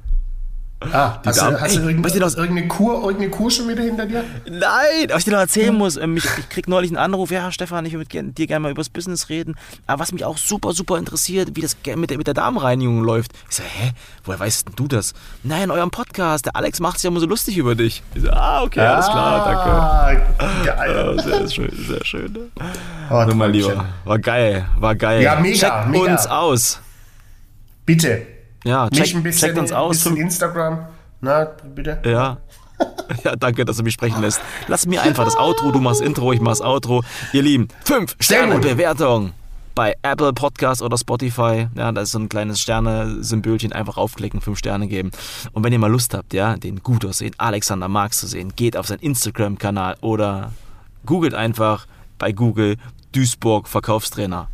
Ah, 0.93 1.21
hast, 1.25 1.39
Damen- 1.39 1.55
du, 1.57 1.61
hast, 1.61 1.71
Ey, 1.77 1.79
du 1.79 2.03
du 2.03 2.19
noch- 2.21 2.37
irgendeine, 2.37 2.69
Kur, 2.69 2.95
irgendeine 3.03 3.31
Kur 3.31 3.51
schon 3.51 3.69
wieder 3.69 3.83
hinter 3.83 4.07
dir? 4.07 4.25
Nein, 4.51 5.09
was 5.09 5.19
ich 5.19 5.25
dir 5.25 5.31
noch 5.33 5.39
erzählen 5.39 5.75
muss, 5.75 5.97
ähm, 5.97 6.17
ich, 6.17 6.25
ich 6.39 6.49
krieg 6.49 6.69
neulich 6.69 6.91
einen 6.91 6.99
Anruf, 6.99 7.31
ja, 7.31 7.51
Stefan, 7.53 7.87
ich 7.87 7.93
würde 7.95 8.23
mit 8.23 8.39
dir 8.39 8.47
gerne 8.47 8.61
mal 8.61 8.71
übers 8.73 8.89
Business 8.89 9.29
reden, 9.29 9.55
aber 9.87 10.01
was 10.01 10.13
mich 10.13 10.25
auch 10.25 10.37
super, 10.39 10.73
super 10.73 10.99
interessiert, 10.99 11.51
wie 11.55 11.61
das 11.61 11.77
mit 11.97 12.11
der, 12.11 12.19
mit 12.19 12.27
der 12.27 12.35
Darmreinigung 12.35 13.03
läuft. 13.03 13.33
Ich 13.51 13.57
so, 13.57 13.63
hä, 13.63 13.93
woher 14.25 14.41
weißt 14.41 14.69
denn 14.69 14.75
du 14.77 14.89
das? 14.89 15.15
Nein, 15.43 15.65
in 15.65 15.71
eurem 15.71 15.91
Podcast, 15.91 16.47
der 16.47 16.57
Alex 16.57 16.81
macht 16.81 16.99
sich 16.99 17.05
ja 17.05 17.11
immer 17.11 17.21
so 17.21 17.27
lustig 17.27 17.57
über 17.57 17.75
dich. 17.75 18.03
Ich 18.15 18.23
so, 18.23 18.31
ah, 18.31 18.63
okay, 18.63 18.81
alles 18.81 19.07
klar, 19.07 19.45
danke. 19.45 20.39
Ah, 20.39 20.65
geil. 20.65 21.15
Ja, 21.17 21.23
sehr 21.23 21.51
schön, 21.51 21.87
sehr 21.89 22.05
schön. 22.05 22.33
Ne? 22.33 22.41
Oh, 23.11 23.25
Nur 23.25 23.35
mal 23.35 23.51
lieber. 23.51 23.85
War 24.05 24.19
geil, 24.19 24.67
war 24.79 24.95
geil. 24.95 25.23
Ja, 25.23 25.37
mega, 25.41 25.57
Checkt 25.57 25.89
mega. 25.89 26.13
uns 26.13 26.27
aus. 26.27 26.81
Bitte. 27.87 28.27
Ja, 28.65 28.89
Nicht 28.91 29.05
checkt, 29.05 29.17
ein 29.17 29.23
bisschen, 29.23 29.49
checkt 29.49 29.59
uns 29.59 29.73
aus. 29.73 29.91
bisschen 29.99 30.17
Instagram. 30.17 30.87
Na, 31.21 31.47
bitte. 31.75 32.01
Ja. 32.05 32.39
Ja, 33.23 33.37
danke, 33.37 33.65
dass 33.65 33.77
du 33.77 33.85
mich 33.85 33.95
sprechen 33.95 34.21
lässt. 34.21 34.41
Lass 34.67 34.85
mir 34.87 35.01
einfach 35.01 35.25
das 35.25 35.37
Outro, 35.37 35.71
du 35.71 35.79
machst 35.79 36.01
Intro, 36.01 36.33
ich 36.33 36.41
mach's 36.41 36.61
Outro. 36.61 37.05
Ihr 37.33 37.43
Lieben, 37.43 37.69
5 37.85 38.17
Sterne. 38.19 38.59
Bewertung 38.59 39.33
bei 39.75 39.95
Apple 40.03 40.33
Podcast 40.33 40.83
oder 40.83 40.97
Spotify. 40.99 41.69
Ja, 41.77 41.93
da 41.93 42.01
ist 42.03 42.13
so 42.13 42.19
ein 42.19 42.29
kleines 42.29 42.61
Sterne-Symbolchen, 42.61 43.73
einfach 43.73 43.97
aufklicken, 43.97 44.41
5 44.41 44.59
Sterne 44.59 44.87
geben. 44.89 45.11
Und 45.53 45.65
wenn 45.65 45.73
ihr 45.73 45.79
mal 45.79 45.91
Lust 45.91 46.15
habt, 46.15 46.33
ja, 46.33 46.57
den 46.57 46.83
gut 46.83 47.05
aussehen, 47.05 47.35
Alexander 47.39 47.89
Marx 47.89 48.19
zu 48.21 48.27
sehen, 48.27 48.53
geht 48.57 48.77
auf 48.77 48.87
seinen 48.87 49.01
Instagram-Kanal 49.01 49.97
oder 50.01 50.53
googelt 51.07 51.35
einfach 51.35 51.87
bei 52.19 52.33
Google 52.33 52.77
Duisburg 53.13 53.69
Verkaufstrainer. 53.69 54.49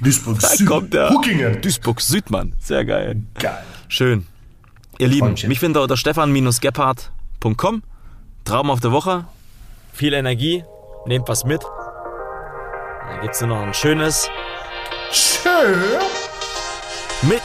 Duisburg 0.00 0.38
Da 0.40 0.48
Süd. 0.48 0.66
kommt 0.66 0.94
der 0.94 1.10
Huckingen. 1.10 1.60
Duisburg 1.60 2.00
Südmann. 2.00 2.54
Sehr 2.60 2.84
geil. 2.84 3.22
Geil. 3.34 3.62
Schön. 3.88 4.26
Ihr 4.98 5.08
Lieben, 5.08 5.26
Freundchen. 5.28 5.48
mich 5.48 5.60
findet 5.60 5.80
ihr 5.80 5.82
unter 5.82 5.96
stefan-gebhardt.com. 5.96 7.82
Traum 8.44 8.70
auf 8.70 8.80
der 8.80 8.92
Woche. 8.92 9.24
Viel 9.92 10.12
Energie. 10.12 10.64
Nehmt 11.06 11.28
was 11.28 11.44
mit. 11.44 11.62
Dann 13.08 13.20
gibt's 13.22 13.40
nur 13.40 13.50
noch 13.50 13.60
ein 13.62 13.74
schönes 13.74 14.28
Schön. 15.12 15.78
mit 17.22 17.42